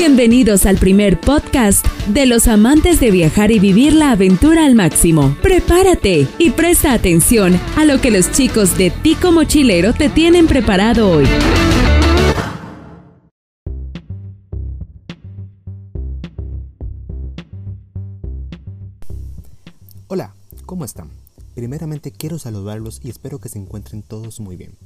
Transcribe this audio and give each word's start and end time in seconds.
Bienvenidos 0.00 0.64
al 0.64 0.78
primer 0.78 1.20
podcast 1.20 1.84
de 2.06 2.24
los 2.24 2.46
amantes 2.46 3.00
de 3.00 3.10
viajar 3.10 3.50
y 3.50 3.58
vivir 3.58 3.92
la 3.92 4.12
aventura 4.12 4.64
al 4.64 4.76
máximo. 4.76 5.36
Prepárate 5.42 6.28
y 6.38 6.50
presta 6.50 6.92
atención 6.92 7.60
a 7.76 7.84
lo 7.84 8.00
que 8.00 8.12
los 8.12 8.30
chicos 8.30 8.78
de 8.78 8.90
Tico 8.90 9.32
Mochilero 9.32 9.92
te 9.94 10.08
tienen 10.08 10.46
preparado 10.46 11.10
hoy. 11.10 11.26
Hola, 20.06 20.32
¿cómo 20.64 20.84
están? 20.84 21.17
Primeramente 21.58 22.12
quiero 22.12 22.38
saludarlos 22.38 23.00
y 23.02 23.10
espero 23.10 23.40
que 23.40 23.48
se 23.48 23.58
encuentren 23.58 24.04
todos 24.04 24.38
muy 24.38 24.54
bien. 24.54 24.76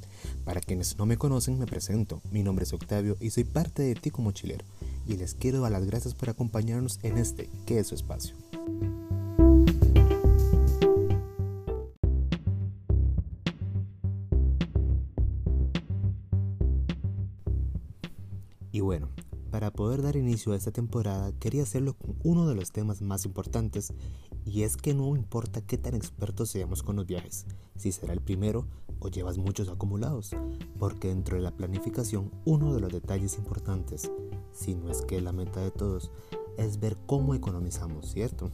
Para 0.43 0.59
quienes 0.59 0.97
no 0.97 1.05
me 1.05 1.17
conocen, 1.17 1.59
me 1.59 1.67
presento. 1.67 2.19
Mi 2.31 2.41
nombre 2.41 2.63
es 2.63 2.73
Octavio 2.73 3.15
y 3.19 3.29
soy 3.29 3.43
parte 3.43 3.83
de 3.83 3.93
Tico 3.93 4.23
Mochilero 4.23 4.65
y 5.05 5.15
les 5.17 5.35
quiero 5.35 5.61
dar 5.61 5.71
las 5.71 5.85
gracias 5.85 6.15
por 6.15 6.31
acompañarnos 6.31 6.99
en 7.03 7.19
este, 7.19 7.47
que 7.67 7.77
es 7.77 7.85
su 7.85 7.93
espacio. 7.93 8.35
Y 18.71 18.79
bueno, 18.79 19.09
para 19.53 19.69
poder 19.69 20.01
dar 20.01 20.15
inicio 20.15 20.53
a 20.53 20.55
esta 20.55 20.71
temporada 20.71 21.31
quería 21.39 21.61
hacerlo 21.61 21.93
con 21.93 22.15
uno 22.23 22.47
de 22.47 22.55
los 22.55 22.71
temas 22.71 23.03
más 23.03 23.23
importantes 23.23 23.93
y 24.45 24.63
es 24.63 24.77
que 24.77 24.93
no 24.93 25.15
importa 25.15 25.61
qué 25.61 25.77
tan 25.77 25.95
expertos 25.95 26.49
seamos 26.49 26.83
con 26.83 26.95
los 26.95 27.05
viajes, 27.05 27.45
si 27.75 27.91
será 27.91 28.13
el 28.13 28.21
primero 28.21 28.67
o 28.99 29.09
llevas 29.09 29.37
muchos 29.37 29.69
acumulados, 29.69 30.31
porque 30.79 31.09
dentro 31.09 31.35
de 31.35 31.41
la 31.43 31.51
planificación 31.51 32.31
uno 32.45 32.73
de 32.73 32.81
los 32.81 32.91
detalles 32.91 33.37
importantes, 33.37 34.11
si 34.51 34.75
no 34.75 34.89
es 34.89 35.01
que 35.01 35.21
la 35.21 35.31
meta 35.31 35.59
de 35.59 35.71
todos, 35.71 36.11
es 36.57 36.79
ver 36.79 36.97
cómo 37.05 37.33
economizamos, 37.33 38.11
¿cierto? 38.11 38.51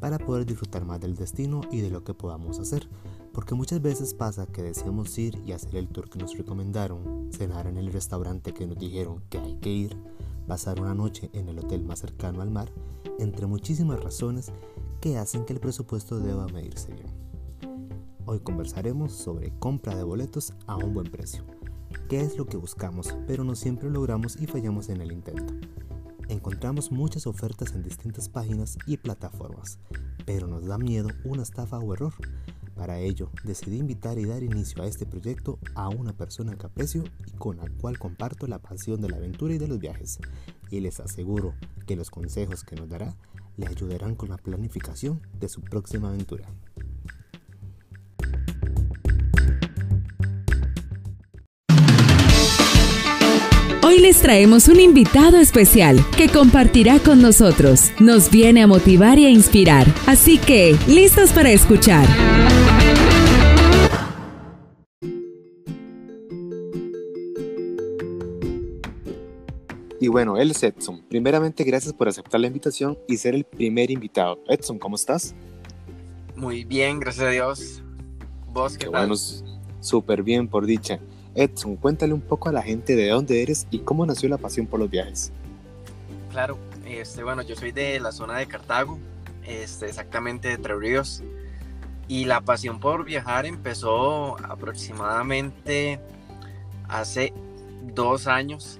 Para 0.00 0.18
poder 0.18 0.46
disfrutar 0.46 0.84
más 0.84 1.00
del 1.00 1.16
destino 1.16 1.62
y 1.70 1.80
de 1.80 1.90
lo 1.90 2.04
que 2.04 2.14
podamos 2.14 2.58
hacer, 2.58 2.88
porque 3.32 3.54
muchas 3.54 3.82
veces 3.82 4.14
pasa 4.14 4.46
que 4.46 4.62
deseamos 4.62 5.16
ir 5.18 5.42
y 5.44 5.52
hacer 5.52 5.76
el 5.76 5.88
tour 5.88 6.08
que 6.08 6.18
nos 6.18 6.36
recomendaron, 6.36 7.30
cenar 7.32 7.66
en 7.66 7.76
el 7.76 7.92
restaurante 7.92 8.54
que 8.54 8.66
nos 8.66 8.78
dijeron 8.78 9.22
que 9.28 9.38
hay 9.38 9.56
que 9.56 9.70
ir, 9.70 9.96
pasar 10.46 10.80
una 10.80 10.94
noche 10.94 11.30
en 11.32 11.48
el 11.48 11.58
hotel 11.58 11.82
más 11.82 11.98
cercano 11.98 12.40
al 12.40 12.50
mar, 12.50 12.70
entre 13.18 13.46
muchísimas 13.46 14.02
razones 14.02 14.52
que 15.00 15.18
hacen 15.18 15.44
que 15.44 15.52
el 15.52 15.60
presupuesto 15.60 16.18
deba 16.18 16.46
medirse 16.48 16.92
bien. 16.92 17.10
Hoy 18.24 18.40
conversaremos 18.40 19.12
sobre 19.12 19.52
compra 19.58 19.94
de 19.94 20.02
boletos 20.02 20.52
a 20.66 20.76
un 20.76 20.94
buen 20.94 21.10
precio. 21.10 21.44
¿Qué 22.08 22.20
es 22.20 22.36
lo 22.36 22.46
que 22.46 22.56
buscamos, 22.56 23.14
pero 23.26 23.44
no 23.44 23.54
siempre 23.54 23.90
logramos 23.90 24.36
y 24.40 24.46
fallamos 24.46 24.88
en 24.88 25.00
el 25.00 25.12
intento? 25.12 25.54
Encontramos 26.28 26.90
muchas 26.90 27.26
ofertas 27.26 27.72
en 27.72 27.82
distintas 27.82 28.28
páginas 28.28 28.78
y 28.86 28.96
plataformas, 28.96 29.78
pero 30.24 30.48
nos 30.48 30.66
da 30.66 30.76
miedo 30.76 31.08
una 31.24 31.42
estafa 31.42 31.78
o 31.78 31.94
error. 31.94 32.14
Para 32.74 32.98
ello, 32.98 33.30
decidí 33.44 33.78
invitar 33.78 34.18
y 34.18 34.24
dar 34.24 34.42
inicio 34.42 34.82
a 34.82 34.86
este 34.86 35.06
proyecto 35.06 35.58
a 35.74 35.88
una 35.88 36.12
persona 36.12 36.56
que 36.56 36.66
aprecio 36.66 37.04
y 37.26 37.30
con 37.32 37.56
la 37.56 37.68
cual 37.80 37.98
comparto 37.98 38.46
la 38.46 38.58
pasión 38.58 39.00
de 39.00 39.08
la 39.08 39.16
aventura 39.16 39.54
y 39.54 39.58
de 39.58 39.68
los 39.68 39.78
viajes. 39.78 40.18
Y 40.70 40.80
les 40.80 41.00
aseguro 41.00 41.54
que 41.86 41.96
los 41.96 42.10
consejos 42.10 42.64
que 42.64 42.76
nos 42.76 42.88
dará 42.88 43.16
le 43.56 43.66
ayudarán 43.66 44.14
con 44.14 44.28
la 44.28 44.36
planificación 44.36 45.20
de 45.38 45.48
su 45.48 45.60
próxima 45.62 46.08
aventura. 46.08 46.46
Hoy 53.82 54.00
les 54.00 54.20
traemos 54.20 54.68
un 54.68 54.80
invitado 54.80 55.38
especial 55.38 56.04
que 56.16 56.28
compartirá 56.28 56.98
con 56.98 57.22
nosotros. 57.22 57.92
Nos 58.00 58.30
viene 58.30 58.62
a 58.62 58.66
motivar 58.66 59.18
y 59.18 59.26
a 59.26 59.30
inspirar. 59.30 59.86
Así 60.06 60.38
que, 60.38 60.76
¿listos 60.86 61.32
para 61.32 61.50
escuchar? 61.50 62.06
Y 70.00 70.08
bueno, 70.08 70.36
él 70.36 70.50
es 70.50 70.62
Edson. 70.62 71.02
Primeramente, 71.08 71.64
gracias 71.64 71.92
por 71.92 72.08
aceptar 72.08 72.40
la 72.40 72.46
invitación 72.48 72.98
y 73.08 73.16
ser 73.16 73.34
el 73.34 73.44
primer 73.44 73.90
invitado. 73.90 74.38
Edson, 74.48 74.78
¿cómo 74.78 74.96
estás? 74.96 75.34
Muy 76.34 76.64
bien, 76.64 77.00
gracias 77.00 77.26
a 77.26 77.30
Dios. 77.30 77.82
¿Vos 78.52 78.74
qué, 78.74 78.86
qué 78.86 78.90
tal? 78.90 79.08
Bueno, 79.08 79.22
súper 79.80 80.22
bien, 80.22 80.48
por 80.48 80.66
dicha. 80.66 81.00
Edson, 81.34 81.76
cuéntale 81.76 82.12
un 82.12 82.20
poco 82.20 82.48
a 82.48 82.52
la 82.52 82.62
gente 82.62 82.96
de 82.96 83.08
dónde 83.08 83.42
eres 83.42 83.66
y 83.70 83.80
cómo 83.80 84.04
nació 84.04 84.28
la 84.28 84.38
pasión 84.38 84.66
por 84.66 84.80
los 84.80 84.90
viajes. 84.90 85.32
Claro, 86.30 86.58
este, 86.86 87.22
bueno, 87.22 87.42
yo 87.42 87.56
soy 87.56 87.72
de 87.72 87.98
la 88.00 88.12
zona 88.12 88.38
de 88.38 88.46
Cartago, 88.46 88.98
este, 89.46 89.86
exactamente 89.86 90.48
de 90.48 90.58
Tres 90.58 90.78
Ríos. 90.78 91.22
Y 92.08 92.24
la 92.24 92.40
pasión 92.40 92.78
por 92.80 93.04
viajar 93.04 93.46
empezó 93.46 94.36
aproximadamente 94.44 96.00
hace 96.88 97.32
dos 97.94 98.26
años. 98.26 98.78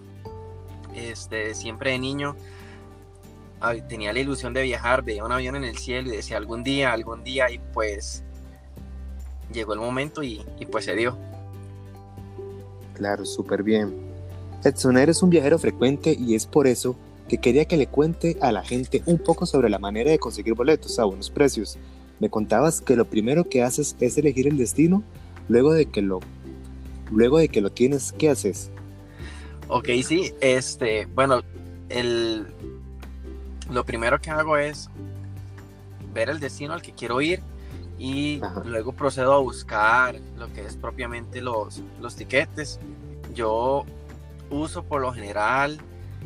Este, 0.96 1.54
siempre 1.54 1.92
de 1.92 1.98
niño 1.98 2.36
tenía 3.88 4.12
la 4.12 4.20
ilusión 4.20 4.52
de 4.52 4.62
viajar, 4.62 5.02
veía 5.02 5.24
un 5.24 5.32
avión 5.32 5.56
en 5.56 5.64
el 5.64 5.76
cielo 5.76 6.12
y 6.12 6.16
decía 6.16 6.36
algún 6.36 6.62
día, 6.62 6.92
algún 6.92 7.24
día, 7.24 7.50
y 7.50 7.58
pues 7.72 8.22
llegó 9.52 9.72
el 9.72 9.80
momento 9.80 10.22
y, 10.22 10.44
pues 10.70 10.84
se 10.84 10.94
dio. 10.94 11.16
Claro, 12.94 13.24
súper 13.24 13.62
bien. 13.62 13.94
Edson, 14.64 14.96
eres 14.96 15.22
un 15.22 15.30
viajero 15.30 15.58
frecuente 15.58 16.16
y 16.18 16.34
es 16.34 16.46
por 16.46 16.66
eso 16.66 16.96
que 17.28 17.38
quería 17.38 17.66
que 17.66 17.76
le 17.76 17.86
cuente 17.86 18.36
a 18.40 18.52
la 18.52 18.62
gente 18.62 19.02
un 19.06 19.18
poco 19.18 19.46
sobre 19.46 19.68
la 19.68 19.78
manera 19.78 20.10
de 20.10 20.18
conseguir 20.18 20.54
boletos 20.54 20.98
a 20.98 21.04
buenos 21.04 21.30
precios. 21.30 21.76
Me 22.20 22.30
contabas 22.30 22.80
que 22.80 22.96
lo 22.96 23.04
primero 23.04 23.48
que 23.48 23.62
haces 23.62 23.96
es 24.00 24.16
elegir 24.16 24.46
el 24.46 24.56
destino, 24.56 25.02
luego 25.48 25.72
de 25.72 25.86
que 25.86 26.02
lo, 26.02 26.20
luego 27.10 27.38
de 27.38 27.48
que 27.48 27.60
lo 27.60 27.70
tienes, 27.70 28.12
¿qué 28.12 28.30
haces? 28.30 28.70
Ok, 29.68 29.88
sí, 30.04 30.32
este, 30.40 31.06
bueno, 31.06 31.42
el, 31.88 32.46
lo 33.70 33.84
primero 33.84 34.20
que 34.20 34.30
hago 34.30 34.56
es 34.56 34.88
ver 36.14 36.30
el 36.30 36.38
destino 36.38 36.72
al 36.72 36.82
que 36.82 36.92
quiero 36.92 37.20
ir 37.20 37.40
y 37.98 38.40
Ajá. 38.42 38.62
luego 38.64 38.92
procedo 38.92 39.32
a 39.32 39.38
buscar 39.38 40.16
lo 40.36 40.52
que 40.52 40.64
es 40.64 40.76
propiamente 40.76 41.40
los, 41.40 41.82
los 42.00 42.14
tiquetes. 42.14 42.78
Yo 43.34 43.84
uso 44.50 44.84
por 44.84 45.00
lo 45.00 45.12
general 45.12 45.78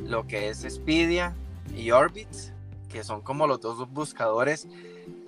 lo 0.05 0.27
que 0.27 0.51
es 0.51 0.65
Expedia 0.65 1.35
y 1.75 1.91
Orbitz, 1.93 2.53
que 2.89 3.05
son 3.05 3.23
como 3.23 3.47
los 3.47 3.61
dos 3.61 3.89
buscadores 3.91 4.69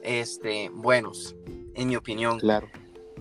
este, 0.02 0.68
buenos, 0.68 1.34
en 1.74 1.88
mi 1.88 1.96
opinión. 1.96 2.38
Claro. 2.40 2.68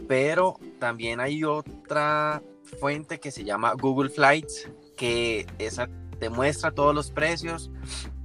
Pero 0.07 0.59
también 0.79 1.19
hay 1.19 1.43
otra 1.43 2.41
fuente 2.79 3.19
que 3.19 3.31
se 3.31 3.43
llama 3.43 3.73
Google 3.73 4.09
Flights, 4.09 4.69
que 4.97 5.45
esa 5.59 5.87
te 6.19 6.29
muestra 6.29 6.71
todos 6.71 6.93
los 6.93 7.11
precios 7.11 7.71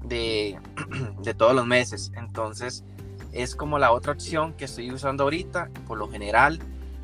de, 0.04 0.58
de 1.22 1.34
todos 1.34 1.54
los 1.54 1.66
meses. 1.66 2.12
Entonces, 2.16 2.84
es 3.32 3.54
como 3.54 3.78
la 3.78 3.92
otra 3.92 4.12
opción 4.12 4.54
que 4.54 4.66
estoy 4.66 4.90
usando 4.92 5.24
ahorita. 5.24 5.70
Por 5.86 5.98
lo 5.98 6.08
general, 6.08 6.58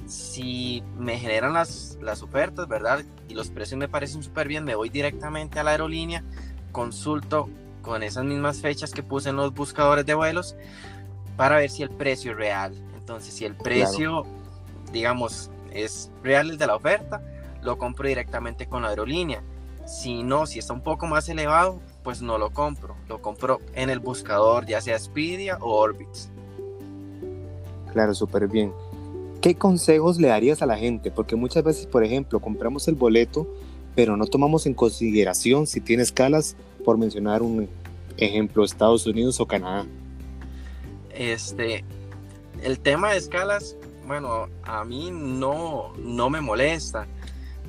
si 0.07 0.83
me 0.99 1.19
generan 1.19 1.55
las, 1.55 1.99
las 2.03 2.23
ofertas, 2.23 2.69
¿verdad? 2.69 3.05
Y 3.29 3.35
los 3.35 3.51
precios 3.51 3.79
me 3.79 3.89
parecen 3.89 4.23
súper 4.23 4.49
bien, 4.49 4.65
me 4.65 4.75
voy 4.75 4.89
directamente 4.89 5.59
a 5.59 5.65
la 5.65 5.73
aerolínea, 5.73 6.23
consulto 6.73 7.49
con 7.83 8.03
esas 8.03 8.25
mismas 8.25 8.61
fechas 8.61 8.93
que 8.93 9.03
puse 9.03 9.31
en 9.31 9.37
los 9.37 9.53
buscadores 9.53 10.07
de 10.07 10.15
vuelos 10.15 10.57
para 11.37 11.57
ver 11.57 11.71
si 11.71 11.83
el 11.83 11.91
precio 11.91 12.33
es 12.33 12.37
real. 12.37 12.75
Entonces, 12.97 13.35
si 13.35 13.45
el 13.45 13.57
precio, 13.57 14.23
claro. 14.23 14.93
digamos, 14.93 15.51
es 15.73 16.11
real 16.23 16.51
el 16.51 16.59
de 16.59 16.67
la 16.67 16.77
oferta, 16.77 17.23
lo 17.63 17.79
compro 17.79 18.09
directamente 18.09 18.67
con 18.67 18.83
la 18.83 18.89
aerolínea. 18.89 19.43
Si 19.87 20.23
no, 20.23 20.47
si 20.47 20.59
está 20.59 20.73
un 20.73 20.83
poco 20.83 21.07
más 21.07 21.29
elevado, 21.29 21.81
pues 22.03 22.23
no 22.23 22.39
lo 22.39 22.51
compro. 22.51 22.97
Lo 23.09 23.21
compro 23.21 23.61
en 23.75 23.91
el 23.91 23.99
buscador, 23.99 24.67
ya 24.67 24.81
sea 24.81 24.97
Expedia 24.97 25.59
o 25.61 25.77
Orbitz. 25.77 26.29
Claro, 27.93 28.15
súper 28.15 28.49
bien. 28.49 28.73
¿Qué 29.41 29.57
consejos 29.57 30.19
le 30.19 30.29
darías 30.29 30.63
a 30.63 30.67
la 30.67 30.77
gente? 30.77 31.11
Porque 31.11 31.35
muchas 31.35 31.65
veces, 31.65 31.87
por 31.87 32.05
ejemplo, 32.05 32.41
compramos 32.41 32.87
el 32.87 32.95
boleto, 32.95 33.47
pero 33.95 34.17
no 34.17 34.27
tomamos 34.27 34.67
en 34.67 34.75
consideración 34.75 35.67
si 35.67 35.81
tiene 35.81 36.05
escalas, 36.05 36.57
por 36.85 36.97
mencionar 36.97 37.43
un 37.43 37.69
ejemplo, 38.17 38.65
Estados 38.65 39.07
Unidos 39.07 39.41
o 39.41 39.47
Canadá. 39.47 39.85
Este, 41.11 41.85
el 42.63 42.79
tema 42.79 43.11
de 43.11 43.19
escalas, 43.19 43.77
bueno, 44.07 44.49
a 44.63 44.85
mí 44.85 45.11
no, 45.13 45.93
no 45.99 46.31
me 46.31 46.41
molesta. 46.41 47.07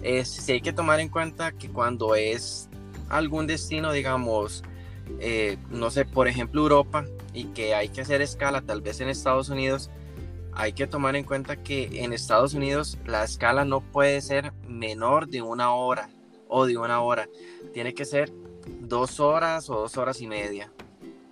Es, 0.03 0.29
sí 0.29 0.51
hay 0.51 0.61
que 0.61 0.73
tomar 0.73 1.00
en 1.00 1.09
cuenta 1.09 1.53
que 1.53 1.69
cuando 1.69 2.15
es 2.15 2.69
algún 3.09 3.47
destino, 3.47 3.91
digamos, 3.91 4.63
eh, 5.19 5.57
no 5.69 5.89
sé, 5.89 6.05
por 6.05 6.27
ejemplo 6.27 6.61
Europa, 6.61 7.05
y 7.33 7.45
que 7.45 7.73
hay 7.73 7.89
que 7.89 8.01
hacer 8.01 8.21
escala 8.21 8.61
tal 8.61 8.81
vez 8.81 9.01
en 9.01 9.09
Estados 9.09 9.50
Unidos, 9.50 9.89
hay 10.55 10.73
que 10.73 10.88
tomar 10.88 11.15
en 11.15 11.23
cuenta 11.23 11.55
que 11.55 12.03
en 12.03 12.13
Estados 12.13 12.53
Unidos 12.53 12.97
la 13.05 13.23
escala 13.23 13.65
no 13.65 13.81
puede 13.81 14.21
ser 14.21 14.53
menor 14.67 15.27
de 15.27 15.41
una 15.41 15.73
hora 15.73 16.09
o 16.47 16.65
de 16.65 16.77
una 16.77 17.01
hora. 17.01 17.27
Tiene 17.73 17.94
que 17.94 18.05
ser 18.05 18.31
dos 18.81 19.19
horas 19.19 19.69
o 19.69 19.75
dos 19.75 19.97
horas 19.97 20.21
y 20.21 20.27
media. 20.27 20.71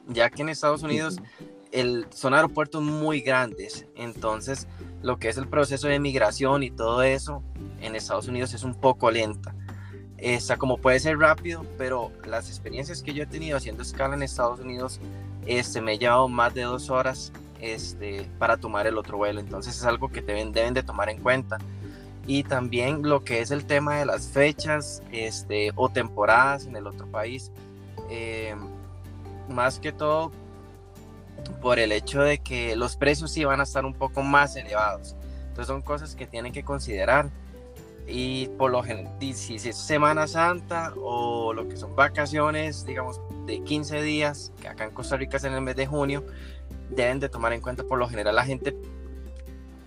Ya 0.08 0.30
que 0.30 0.42
en 0.42 0.50
Estados 0.50 0.82
Unidos 0.82 1.20
el, 1.72 2.08
son 2.10 2.34
aeropuertos 2.34 2.82
muy 2.82 3.22
grandes, 3.22 3.86
entonces 3.96 4.68
lo 5.02 5.18
que 5.18 5.30
es 5.30 5.38
el 5.38 5.48
proceso 5.48 5.88
de 5.88 6.00
migración 6.00 6.64
y 6.64 6.72
todo 6.72 7.04
eso 7.04 7.44
en 7.82 7.96
Estados 7.96 8.28
Unidos 8.28 8.54
es 8.54 8.64
un 8.64 8.76
poco 8.76 9.12
lenta. 9.12 9.56
Esa 10.18 10.58
como 10.58 10.78
puede 10.78 11.00
ser 11.00 11.18
rápido, 11.18 11.66
pero 11.78 12.12
las 12.26 12.48
experiencias 12.50 13.02
que 13.02 13.14
yo 13.14 13.24
he 13.24 13.26
tenido 13.26 13.58
haciendo 13.58 13.82
escala 13.82 14.16
en 14.16 14.22
Estados 14.22 14.60
Unidos, 14.60 15.00
este, 15.48 15.82
me 15.82 15.94
he 15.94 15.98
llevado 15.98 16.28
más 16.28 16.54
de 16.54 16.62
dos 16.62 16.92
horas 16.92 17.34
este, 17.60 18.30
para 18.38 18.58
tomar 18.58 18.86
el 18.86 18.98
otro 18.98 19.18
vuelo. 19.18 19.40
Entonces 19.40 19.76
es 19.76 19.84
algo 19.84 20.10
que 20.10 20.22
deben, 20.22 20.52
deben 20.52 20.76
de 20.76 20.84
tomar 20.84 21.10
en 21.10 21.20
cuenta. 21.20 21.58
Y 22.28 22.44
también 22.44 23.02
lo 23.02 23.24
que 23.24 23.42
es 23.42 23.50
el 23.50 23.66
tema 23.66 23.96
de 23.96 24.06
las 24.06 24.28
fechas 24.28 25.02
este, 25.12 25.72
o 25.76 25.90
temporadas 25.90 26.68
en 26.68 26.76
el 26.76 26.86
otro 26.86 27.08
país. 27.08 27.52
Eh, 28.12 28.56
más 29.50 29.80
que 29.80 29.92
todo 29.92 30.32
por 31.62 31.80
el 31.80 31.92
hecho 31.92 32.22
de 32.22 32.40
que 32.40 32.76
los 32.76 32.96
precios 32.96 33.32
sí 33.32 33.44
van 33.46 33.60
a 33.60 33.64
estar 33.64 33.86
un 33.86 33.94
poco 33.94 34.24
más 34.24 34.56
elevados. 34.56 35.16
Entonces 35.50 35.68
son 35.68 35.82
cosas 35.82 36.16
que 36.16 36.26
tienen 36.26 36.52
que 36.54 36.64
considerar. 36.64 37.30
Y 38.08 38.48
por 38.58 38.72
lo 38.72 38.84
general, 38.84 39.14
si 39.34 39.56
es 39.56 39.76
Semana 39.78 40.28
Santa 40.28 40.94
o 40.98 41.54
lo 41.54 41.68
que 41.68 41.78
son 41.78 41.96
vacaciones, 41.96 42.86
digamos, 42.86 43.22
de 43.46 43.62
15 43.62 44.02
días, 44.02 44.52
que 44.62 44.68
acá 44.68 44.86
en 44.86 44.92
Costa 44.92 45.18
Rica 45.18 45.38
es 45.38 45.44
en 45.44 45.54
el 45.54 45.62
mes 45.62 45.76
de 45.76 45.88
junio, 45.88 46.26
deben 46.90 47.20
de 47.20 47.30
tomar 47.30 47.54
en 47.54 47.62
cuenta 47.62 47.84
por 47.84 48.00
lo 48.00 48.10
general 48.10 48.36
la 48.36 48.44
gente 48.44 48.76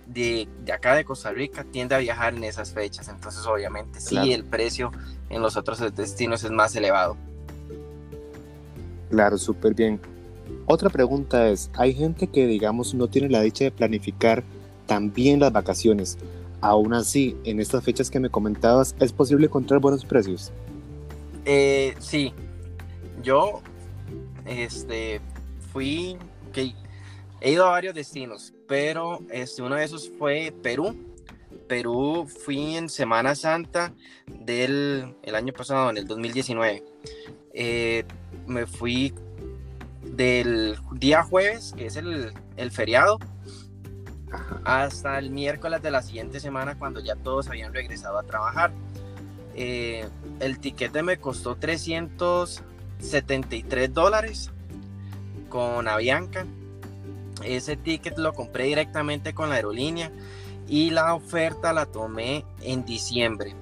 de, 0.07 0.47
de 0.63 0.71
acá 0.71 0.95
de 0.95 1.03
Costa 1.03 1.31
Rica 1.31 1.65
tiende 1.65 1.93
a 1.93 1.97
viajar 1.99 2.33
en 2.33 2.43
esas 2.43 2.71
fechas. 2.71 3.09
Entonces 3.09 3.45
obviamente 3.45 3.99
sí 3.99 4.33
el 4.33 4.45
precio 4.45 4.91
en 5.29 5.41
los 5.41 5.57
otros 5.57 5.79
destinos 5.95 6.43
es 6.43 6.51
más 6.51 6.75
elevado. 6.75 7.17
Claro, 9.09 9.37
súper 9.37 9.73
bien. 9.73 9.99
Otra 10.67 10.89
pregunta 10.89 11.49
es, 11.49 11.69
hay 11.73 11.93
gente 11.93 12.27
que 12.27 12.47
digamos 12.47 12.93
no 12.93 13.07
tiene 13.07 13.29
la 13.29 13.41
dicha 13.41 13.65
de 13.65 13.71
planificar 13.71 14.43
también 14.85 15.39
las 15.39 15.51
vacaciones. 15.51 16.17
Aún 16.61 16.93
así, 16.93 17.35
en 17.43 17.59
estas 17.59 17.83
fechas 17.83 18.09
que 18.09 18.19
me 18.19 18.29
comentabas, 18.29 18.95
¿es 18.99 19.11
posible 19.11 19.45
encontrar 19.45 19.79
buenos 19.79 20.05
precios? 20.05 20.51
Eh, 21.45 21.93
sí, 21.99 22.33
yo 23.21 23.61
este, 24.45 25.21
fui, 25.71 26.17
que 26.51 26.73
he 27.41 27.51
ido 27.51 27.65
a 27.65 27.71
varios 27.71 27.93
destinos, 27.93 28.53
pero 28.67 29.19
este, 29.29 29.61
uno 29.61 29.75
de 29.75 29.83
esos 29.83 30.11
fue 30.17 30.53
Perú. 30.63 30.95
Perú 31.67 32.27
fui 32.27 32.75
en 32.75 32.89
Semana 32.89 33.35
Santa 33.35 33.93
del 34.27 35.15
el 35.23 35.35
año 35.35 35.53
pasado, 35.53 35.89
en 35.89 35.97
el 35.97 36.07
2019. 36.07 36.83
Eh, 37.53 38.03
me 38.45 38.65
fui 38.65 39.13
del 40.15 40.77
día 40.93 41.23
jueves, 41.23 41.73
que 41.75 41.87
es 41.87 41.97
el, 41.97 42.31
feriado, 42.71 43.19
hasta 44.63 45.19
el 45.19 45.29
miércoles 45.29 45.81
de 45.81 45.91
la 45.91 46.01
siguiente 46.01 46.39
semana 46.39 46.77
cuando 46.77 47.01
ya 47.01 47.15
todos 47.15 47.49
habían 47.49 47.73
regresado 47.73 48.17
a 48.17 48.23
trabajar. 48.23 48.71
Eh, 49.55 50.07
el 50.39 50.59
tiquete 50.59 51.03
me 51.03 51.17
costó 51.17 51.55
373 51.55 53.93
dólares 53.93 54.51
con 55.49 55.87
Avianca. 55.87 56.45
Ese 57.43 57.77
ticket 57.77 58.17
lo 58.17 58.33
compré 58.33 58.65
directamente 58.65 59.33
con 59.33 59.49
la 59.49 59.55
aerolínea 59.55 60.11
y 60.67 60.89
la 60.89 61.13
oferta 61.13 61.71
la 61.73 61.85
tomé 61.85 62.43
en 62.61 62.85
diciembre. 62.85 63.55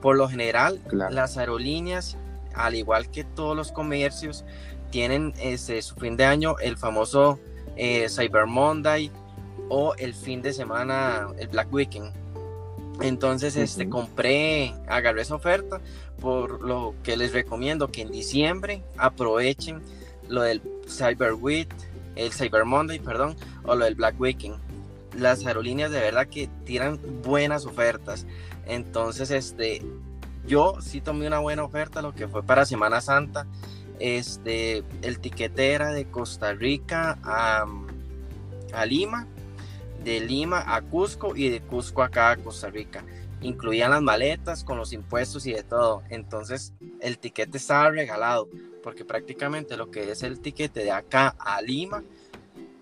Por 0.00 0.16
lo 0.16 0.28
general, 0.28 0.80
las 0.90 1.36
aerolíneas, 1.36 2.16
al 2.54 2.74
igual 2.74 3.10
que 3.10 3.24
todos 3.24 3.56
los 3.56 3.72
comercios, 3.72 4.44
tienen 4.90 5.32
este, 5.40 5.80
su 5.82 5.94
fin 5.96 6.16
de 6.16 6.24
año 6.24 6.56
el 6.58 6.76
famoso 6.76 7.38
eh, 7.76 8.08
Cyber 8.08 8.46
Monday 8.46 9.10
o 9.68 9.94
el 9.96 10.14
fin 10.14 10.42
de 10.42 10.52
semana, 10.52 11.28
el 11.38 11.48
Black 11.48 11.72
Weekend. 11.72 12.12
Entonces, 13.00 13.56
este, 13.56 13.88
compré, 13.88 14.74
agarré 14.86 15.22
esa 15.22 15.34
oferta, 15.34 15.80
por 16.20 16.60
lo 16.60 16.94
que 17.02 17.16
les 17.16 17.32
recomiendo 17.32 17.90
que 17.90 18.02
en 18.02 18.10
diciembre 18.10 18.82
aprovechen 18.98 19.80
lo 20.28 20.42
del 20.42 20.60
Cyber 20.86 21.32
Week, 21.34 21.68
el 22.16 22.32
Cyber 22.32 22.64
Monday, 22.64 22.98
perdón, 22.98 23.36
o 23.64 23.74
lo 23.74 23.84
del 23.84 23.94
Black 23.94 24.20
Weekend. 24.20 24.56
Las 25.16 25.46
aerolíneas 25.46 25.90
de 25.90 26.00
verdad 26.00 26.26
que 26.26 26.48
tiran 26.64 27.00
buenas 27.22 27.64
ofertas. 27.64 28.26
Entonces, 28.66 29.30
este, 29.30 29.82
yo 30.46 30.76
sí 30.80 31.00
tomé 31.00 31.26
una 31.26 31.38
buena 31.38 31.64
oferta, 31.64 32.02
lo 32.02 32.14
que 32.14 32.28
fue 32.28 32.42
para 32.42 32.66
Semana 32.66 33.00
Santa. 33.00 33.46
Este, 34.00 34.82
el 35.02 35.20
tiquete 35.20 35.72
era 35.72 35.92
de 35.92 36.06
Costa 36.06 36.54
Rica 36.54 37.18
a, 37.22 37.66
a 38.72 38.86
Lima, 38.86 39.26
de 40.02 40.20
Lima 40.20 40.64
a 40.74 40.82
Cusco 40.82 41.36
y 41.36 41.50
de 41.50 41.60
Cusco 41.60 42.02
acá 42.02 42.30
a 42.30 42.36
Costa 42.36 42.70
Rica. 42.70 43.04
Incluían 43.42 43.90
las 43.90 44.02
maletas 44.02 44.64
con 44.64 44.78
los 44.78 44.92
impuestos 44.92 45.46
y 45.46 45.52
de 45.52 45.62
todo. 45.62 46.02
Entonces 46.08 46.72
el 47.00 47.18
tiquete 47.18 47.58
estaba 47.58 47.90
regalado 47.90 48.48
porque 48.82 49.04
prácticamente 49.04 49.76
lo 49.76 49.90
que 49.90 50.10
es 50.10 50.22
el 50.22 50.40
tiquete 50.40 50.82
de 50.82 50.90
acá 50.90 51.36
a 51.38 51.60
Lima 51.60 52.02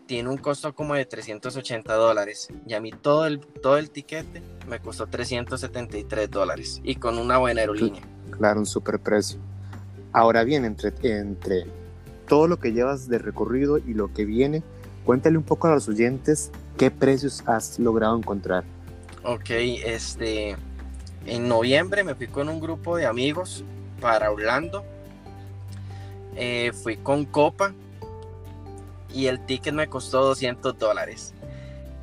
tiene 0.06 0.30
un 0.30 0.38
costo 0.38 0.74
como 0.74 0.94
de 0.94 1.04
380 1.04 1.92
dólares 1.94 2.48
y 2.66 2.72
a 2.72 2.80
mí 2.80 2.92
todo 2.92 3.26
el, 3.26 3.40
todo 3.40 3.76
el 3.76 3.90
tiquete 3.90 4.42
me 4.66 4.80
costó 4.80 5.06
373 5.06 6.30
dólares 6.30 6.80
y 6.82 6.94
con 6.94 7.18
una 7.18 7.38
buena 7.38 7.60
aerolínea. 7.60 8.02
Claro, 8.30 8.60
un 8.60 8.66
super 8.66 8.98
precio. 8.98 9.38
Ahora 10.12 10.44
bien, 10.44 10.64
entre, 10.64 10.92
entre 11.02 11.66
todo 12.26 12.46
lo 12.46 12.58
que 12.58 12.72
llevas 12.72 13.08
de 13.08 13.18
recorrido 13.18 13.78
y 13.78 13.94
lo 13.94 14.12
que 14.12 14.24
viene, 14.24 14.62
cuéntale 15.04 15.36
un 15.36 15.44
poco 15.44 15.68
a 15.68 15.72
los 15.72 15.88
oyentes 15.88 16.50
qué 16.76 16.90
precios 16.90 17.42
has 17.46 17.78
logrado 17.78 18.16
encontrar. 18.16 18.64
Ok, 19.24 19.50
este, 19.50 20.56
en 21.26 21.48
noviembre 21.48 22.04
me 22.04 22.14
fui 22.14 22.28
con 22.28 22.48
un 22.48 22.60
grupo 22.60 22.96
de 22.96 23.06
amigos 23.06 23.64
para 24.00 24.30
Orlando. 24.30 24.84
Eh, 26.36 26.72
fui 26.72 26.96
con 26.96 27.24
Copa 27.24 27.74
y 29.12 29.26
el 29.26 29.44
ticket 29.44 29.74
me 29.74 29.88
costó 29.88 30.24
200 30.24 30.78
dólares. 30.78 31.34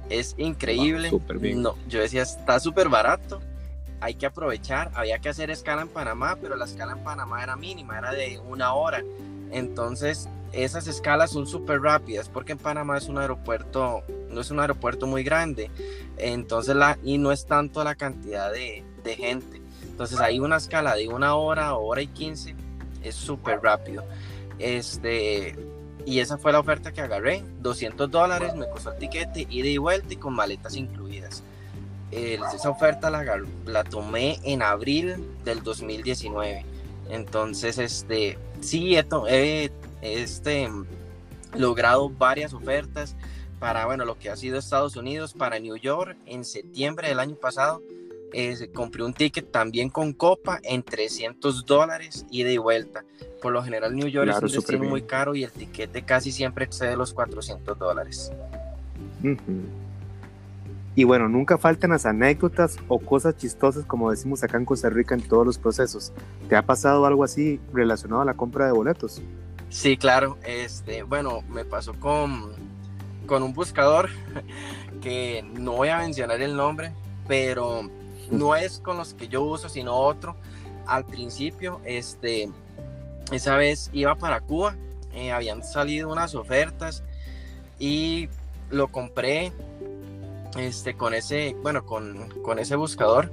Es 0.10 0.36
increíble. 0.38 1.12
no, 1.56 1.76
yo 1.88 2.02
decía, 2.02 2.22
está 2.22 2.60
súper 2.60 2.90
barato 2.90 3.42
hay 4.02 4.16
que 4.16 4.26
aprovechar, 4.26 4.92
había 4.94 5.20
que 5.20 5.30
hacer 5.30 5.50
escala 5.50 5.82
en 5.82 5.88
Panamá, 5.88 6.38
pero 6.42 6.56
la 6.56 6.66
escala 6.66 6.94
en 6.94 7.04
Panamá 7.04 7.44
era 7.44 7.56
mínima, 7.56 7.98
era 7.98 8.12
de 8.12 8.40
una 8.40 8.74
hora. 8.74 9.04
Entonces, 9.52 10.30
esas 10.52 10.88
escalas 10.88 11.32
son 11.32 11.48
súper 11.48 11.82
rápidas 11.82 12.30
porque 12.30 12.54
en 12.54 12.58
Panamá 12.58 12.98
es 12.98 13.08
un 13.08 13.18
aeropuerto, 13.18 14.04
no 14.30 14.42
es 14.42 14.52
un 14.52 14.60
aeropuerto 14.60 15.08
muy 15.08 15.24
grande, 15.24 15.70
entonces 16.18 16.76
la, 16.76 16.98
y 17.04 17.18
no 17.18 17.32
es 17.32 17.46
tanto 17.46 17.84
la 17.84 17.96
cantidad 17.96 18.52
de, 18.52 18.84
gente. 19.04 19.62
Entonces, 19.84 20.20
hay 20.20 20.40
una 20.40 20.58
escala 20.58 20.96
de 20.96 21.08
una 21.08 21.36
hora, 21.36 21.76
hora 21.76 22.02
y 22.02 22.08
quince, 22.08 22.56
es 23.02 23.16
súper 23.16 23.62
rápido. 23.62 24.04
Este, 24.60 25.56
y 26.06 26.20
esa 26.20 26.38
fue 26.38 26.52
la 26.52 26.60
oferta 26.60 26.92
que 26.92 27.02
agarré, 27.02 27.44
200 27.60 28.10
dólares, 28.10 28.56
me 28.56 28.68
costó 28.68 28.92
el 28.92 29.00
tiquete, 29.00 29.48
ida 29.50 29.68
y 29.68 29.78
vuelta 29.78 30.14
y 30.14 30.18
con 30.18 30.34
maletas 30.34 30.76
incluidas 30.76 31.44
esa 32.16 32.70
oferta 32.70 33.10
la, 33.10 33.42
la 33.66 33.84
tomé 33.84 34.40
en 34.44 34.62
abril 34.62 35.16
del 35.44 35.62
2019. 35.64 36.66
Entonces, 37.10 37.78
este, 37.78 38.38
sí, 38.62 38.96
he, 38.96 39.72
este, 40.02 40.70
logrado 41.56 42.10
varias 42.10 42.54
ofertas 42.54 43.16
para, 43.60 43.86
bueno, 43.86 44.06
lo 44.06 44.18
que 44.18 44.30
ha 44.30 44.36
sido 44.36 44.58
Estados 44.58 44.96
Unidos, 44.96 45.34
para 45.34 45.60
New 45.60 45.78
York, 45.78 46.18
en 46.26 46.44
septiembre 46.46 47.10
del 47.10 47.20
año 47.20 47.36
pasado, 47.36 47.82
compré 48.74 49.04
un 49.04 49.14
ticket 49.14 49.50
también 49.52 49.90
con 49.90 50.12
copa 50.12 50.60
en 50.64 50.84
300 50.84 51.66
dólares 51.66 52.26
ida 52.30 52.52
y 52.52 52.58
vuelta. 52.58 53.06
Por 53.42 53.54
lo 53.54 53.64
general, 53.64 53.96
New 53.96 54.08
York 54.08 54.30
es 54.30 54.42
un 54.42 54.52
destino 54.52 54.84
muy 54.90 55.04
caro 55.04 55.36
y 55.36 55.44
el 55.44 55.52
tiquete 55.52 56.04
casi 56.04 56.32
siempre 56.32 56.66
excede 56.66 56.98
los 56.98 57.14
400 57.14 57.78
dólares. 57.78 58.32
Y 60.96 61.04
bueno, 61.04 61.28
nunca 61.28 61.58
faltan 61.58 61.90
las 61.90 62.06
anécdotas 62.06 62.78
o 62.88 63.00
cosas 63.00 63.36
chistosas, 63.36 63.84
como 63.86 64.12
decimos 64.12 64.44
acá 64.44 64.58
en 64.58 64.64
Costa 64.64 64.90
Rica, 64.90 65.14
en 65.14 65.22
todos 65.22 65.46
los 65.46 65.58
procesos. 65.58 66.14
¿Te 66.48 66.56
ha 66.56 66.62
pasado 66.62 67.06
algo 67.06 67.26
así 67.26 67.60
relacionado 67.74 68.22
a 68.22 68.26
la 68.26 68.34
compra 68.34 68.66
de 68.66 68.72
boletos? 68.72 69.22
Sí, 69.70 69.98
claro. 69.98 70.38
Este, 70.46 71.04
bueno, 71.04 71.44
me 71.50 71.66
pasó 71.66 71.94
con, 72.00 72.54
con 73.28 73.44
un 73.44 73.54
buscador 73.54 74.10
que 75.02 75.44
no 75.60 75.74
voy 75.74 75.90
a 75.90 75.98
mencionar 75.98 76.42
el 76.42 76.56
nombre, 76.56 76.94
pero 77.28 77.82
no 78.32 78.56
es 78.56 78.80
con 78.80 78.96
los 78.96 79.14
que 79.14 79.28
yo 79.28 79.44
uso, 79.44 79.68
sino 79.68 79.96
otro. 79.96 80.38
Al 80.88 81.06
principio, 81.06 81.82
este, 81.84 82.50
esa 83.34 83.58
vez 83.58 83.90
iba 83.92 84.16
para 84.16 84.40
Cuba, 84.40 84.76
eh, 85.14 85.34
habían 85.34 85.62
salido 85.62 86.10
unas 86.10 86.36
ofertas 86.36 87.04
y 87.80 88.30
lo 88.70 88.88
compré 88.88 89.52
este, 90.58 90.96
con 90.96 91.14
ese, 91.14 91.56
bueno, 91.62 91.86
con, 91.86 92.60
ese 92.60 92.76
buscador. 92.76 93.32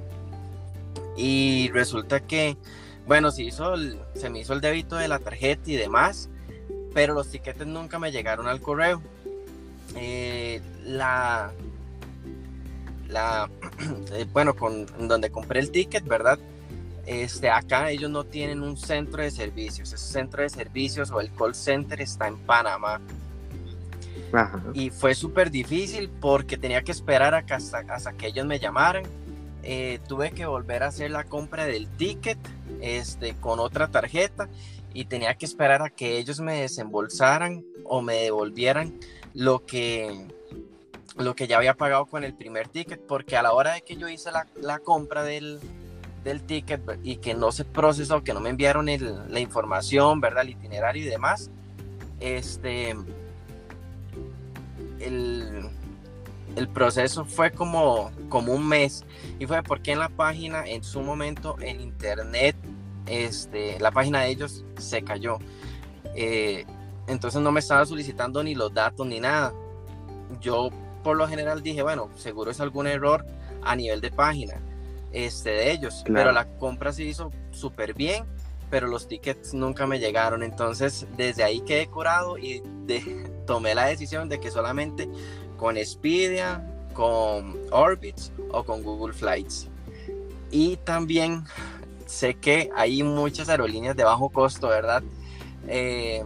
Y 1.15 1.69
resulta 1.73 2.19
que 2.21 2.57
bueno, 3.05 3.31
se, 3.31 3.43
hizo 3.43 3.75
se 4.15 4.29
me 4.29 4.39
hizo 4.39 4.53
el 4.53 4.61
débito 4.61 4.95
de 4.95 5.07
la 5.07 5.19
tarjeta 5.19 5.69
y 5.69 5.75
demás, 5.75 6.29
pero 6.93 7.13
los 7.13 7.29
tiquetes 7.29 7.67
nunca 7.67 7.99
me 7.99 8.11
llegaron 8.11 8.47
al 8.47 8.61
correo. 8.61 9.01
Eh, 9.95 10.61
la, 10.85 11.51
la, 13.09 13.49
eh, 14.13 14.25
bueno, 14.31 14.55
con 14.55 14.85
donde 15.07 15.29
compré 15.29 15.59
el 15.59 15.71
ticket, 15.71 16.05
¿verdad? 16.05 16.39
Este, 17.05 17.49
acá 17.49 17.91
ellos 17.91 18.09
no 18.09 18.23
tienen 18.23 18.61
un 18.61 18.77
centro 18.77 19.21
de 19.21 19.31
servicios. 19.31 19.91
Ese 19.91 20.05
centro 20.05 20.41
de 20.41 20.49
servicios 20.49 21.11
o 21.11 21.19
el 21.19 21.31
call 21.33 21.53
center 21.53 22.01
está 22.01 22.27
en 22.27 22.37
Panamá. 22.37 23.01
Y 24.73 24.89
fue 24.89 25.13
súper 25.15 25.51
difícil 25.51 26.09
porque 26.09 26.57
tenía 26.57 26.81
que 26.83 26.91
esperar 26.91 27.35
hasta, 27.35 27.79
hasta 27.79 28.13
que 28.13 28.27
ellos 28.27 28.45
me 28.45 28.59
llamaran. 28.59 29.03
Eh, 29.63 29.99
tuve 30.07 30.31
que 30.31 30.45
volver 30.45 30.83
a 30.83 30.87
hacer 30.87 31.11
la 31.11 31.23
compra 31.23 31.65
del 31.65 31.87
ticket 31.87 32.37
este, 32.81 33.35
con 33.35 33.59
otra 33.59 33.87
tarjeta 33.87 34.49
y 34.93 35.05
tenía 35.05 35.35
que 35.35 35.45
esperar 35.45 35.81
a 35.81 35.89
que 35.89 36.17
ellos 36.17 36.39
me 36.39 36.61
desembolsaran 36.61 37.63
o 37.85 38.01
me 38.01 38.15
devolvieran 38.15 38.99
lo 39.33 39.65
que, 39.65 40.27
lo 41.17 41.35
que 41.35 41.47
ya 41.47 41.57
había 41.57 41.75
pagado 41.75 42.05
con 42.05 42.23
el 42.23 42.33
primer 42.33 42.67
ticket, 42.67 43.01
porque 43.01 43.37
a 43.37 43.41
la 43.41 43.53
hora 43.53 43.73
de 43.73 43.81
que 43.81 43.95
yo 43.95 44.09
hice 44.09 44.31
la, 44.31 44.47
la 44.61 44.79
compra 44.79 45.23
del, 45.23 45.59
del 46.23 46.41
ticket 46.43 46.81
y 47.03 47.17
que 47.17 47.33
no 47.33 47.51
se 47.51 47.65
procesó, 47.65 48.23
que 48.23 48.33
no 48.33 48.39
me 48.39 48.49
enviaron 48.49 48.85
la 48.85 49.39
información, 49.39 50.21
¿verdad? 50.21 50.43
El 50.43 50.51
itinerario 50.51 51.03
y 51.03 51.07
demás, 51.07 51.49
este, 52.19 52.95
el, 55.05 55.69
el 56.55 56.67
proceso 56.67 57.25
fue 57.25 57.51
como, 57.51 58.11
como 58.29 58.53
un 58.53 58.67
mes 58.67 59.03
y 59.39 59.45
fue 59.45 59.63
porque 59.63 59.91
en 59.91 59.99
la 59.99 60.09
página, 60.09 60.65
en 60.65 60.83
su 60.83 61.01
momento, 61.01 61.55
en 61.59 61.81
internet, 61.81 62.55
este, 63.05 63.79
la 63.79 63.91
página 63.91 64.21
de 64.21 64.29
ellos 64.29 64.63
se 64.77 65.03
cayó. 65.03 65.39
Eh, 66.15 66.65
entonces 67.07 67.41
no 67.41 67.51
me 67.51 67.59
estaba 67.59 67.85
solicitando 67.85 68.43
ni 68.43 68.55
los 68.55 68.73
datos 68.73 69.05
ni 69.05 69.19
nada. 69.19 69.53
Yo 70.39 70.69
por 71.03 71.17
lo 71.17 71.27
general 71.27 71.61
dije, 71.61 71.83
bueno, 71.83 72.09
seguro 72.15 72.51
es 72.51 72.59
algún 72.61 72.87
error 72.87 73.25
a 73.61 73.75
nivel 73.75 74.01
de 74.01 74.11
página 74.11 74.55
este, 75.11 75.51
de 75.51 75.71
ellos. 75.71 76.03
Pero 76.05 76.31
la 76.31 76.47
compra 76.57 76.93
se 76.93 77.03
hizo 77.03 77.31
súper 77.51 77.93
bien, 77.93 78.25
pero 78.69 78.87
los 78.87 79.07
tickets 79.07 79.53
nunca 79.53 79.85
me 79.85 79.99
llegaron. 79.99 80.43
Entonces, 80.43 81.07
desde 81.17 81.43
ahí 81.43 81.61
quedé 81.61 81.87
curado 81.87 82.37
y 82.37 82.63
tomé 83.45 83.75
la 83.75 83.85
decisión 83.85 84.29
de 84.29 84.39
que 84.39 84.51
solamente 84.51 85.09
con 85.57 85.77
Expedia, 85.77 86.65
con 86.93 87.57
Orbitz 87.71 88.31
o 88.51 88.63
con 88.63 88.83
Google 88.83 89.13
Flights. 89.13 89.67
Y 90.51 90.77
también 90.77 91.45
sé 92.05 92.35
que 92.35 92.69
hay 92.75 93.01
muchas 93.03 93.49
aerolíneas 93.49 93.95
de 93.95 94.03
bajo 94.03 94.29
costo, 94.29 94.67
¿verdad? 94.67 95.03
Eh, 95.67 96.23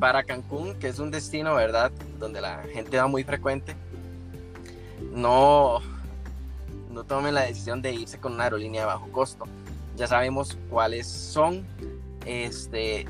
para 0.00 0.24
Cancún, 0.24 0.74
que 0.74 0.88
es 0.88 0.98
un 0.98 1.10
destino, 1.10 1.54
¿verdad? 1.54 1.92
Donde 2.18 2.40
la 2.40 2.64
gente 2.72 2.96
va 2.96 3.06
muy 3.06 3.24
frecuente. 3.24 3.76
No, 5.12 5.80
no 6.90 7.04
tomen 7.04 7.34
la 7.34 7.42
decisión 7.42 7.80
de 7.82 7.92
irse 7.92 8.18
con 8.18 8.34
una 8.34 8.44
aerolínea 8.44 8.82
de 8.82 8.86
bajo 8.86 9.08
costo. 9.10 9.46
Ya 9.96 10.06
sabemos 10.06 10.58
cuáles 10.68 11.06
son. 11.06 11.66
Este, 12.26 13.06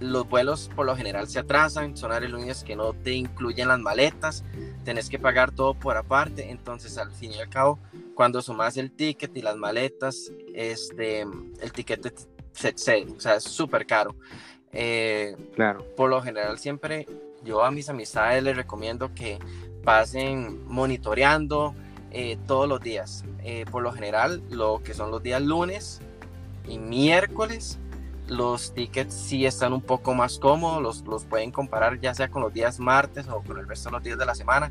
los 0.00 0.28
vuelos 0.28 0.70
por 0.74 0.86
lo 0.86 0.96
general 0.96 1.28
se 1.28 1.38
atrasan, 1.38 1.96
son 1.96 2.12
aerolíneas 2.12 2.64
que 2.64 2.76
no 2.76 2.92
te 2.92 3.12
incluyen 3.12 3.68
las 3.68 3.78
maletas, 3.78 4.44
tenés 4.84 5.08
que 5.08 5.18
pagar 5.18 5.52
todo 5.52 5.74
por 5.74 5.96
aparte, 5.96 6.50
entonces 6.50 6.98
al 6.98 7.12
fin 7.12 7.32
y 7.32 7.40
al 7.40 7.48
cabo, 7.48 7.78
cuando 8.14 8.42
sumas 8.42 8.76
el 8.76 8.90
ticket 8.90 9.36
y 9.36 9.42
las 9.42 9.56
maletas, 9.56 10.32
este, 10.54 11.22
el 11.22 11.72
ticket 11.72 12.28
se 12.52 12.68
excede, 12.68 13.12
o 13.16 13.20
sea, 13.20 13.36
es 13.36 13.44
súper 13.44 13.86
caro. 13.86 14.14
Eh, 14.72 15.36
claro. 15.54 15.84
Por 15.96 16.10
lo 16.10 16.20
general 16.20 16.58
siempre 16.58 17.06
yo 17.44 17.64
a 17.64 17.70
mis 17.70 17.88
amistades 17.88 18.42
les 18.42 18.56
recomiendo 18.56 19.14
que 19.14 19.38
pasen 19.84 20.66
monitoreando, 20.66 21.74
eh, 22.18 22.38
todos 22.46 22.66
los 22.66 22.80
días. 22.80 23.24
Eh, 23.44 23.66
por 23.70 23.82
lo 23.82 23.92
general, 23.92 24.42
lo 24.48 24.80
que 24.82 24.94
son 24.94 25.10
los 25.10 25.22
días 25.22 25.42
lunes 25.42 26.00
y 26.66 26.78
miércoles, 26.78 27.78
los 28.28 28.72
tickets 28.74 29.14
sí 29.14 29.46
están 29.46 29.72
un 29.72 29.82
poco 29.82 30.14
más 30.14 30.38
cómodos, 30.38 30.82
los, 30.82 31.04
los 31.06 31.24
pueden 31.24 31.50
comparar 31.52 32.00
ya 32.00 32.14
sea 32.14 32.28
con 32.28 32.42
los 32.42 32.52
días 32.52 32.78
martes 32.80 33.28
o 33.28 33.42
con 33.42 33.58
el 33.58 33.68
resto 33.68 33.88
de 33.88 33.92
los 33.92 34.02
días 34.02 34.18
de 34.18 34.26
la 34.26 34.34
semana. 34.34 34.70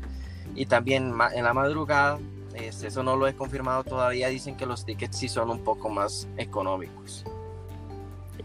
Y 0.54 0.66
también 0.66 1.12
en 1.34 1.44
la 1.44 1.52
madrugada, 1.52 2.18
este, 2.54 2.88
eso 2.88 3.02
no 3.02 3.16
lo 3.16 3.26
he 3.26 3.34
confirmado 3.34 3.84
todavía, 3.84 4.28
dicen 4.28 4.56
que 4.56 4.66
los 4.66 4.84
tickets 4.84 5.16
sí 5.16 5.28
son 5.28 5.50
un 5.50 5.60
poco 5.64 5.88
más 5.88 6.28
económicos. 6.36 7.24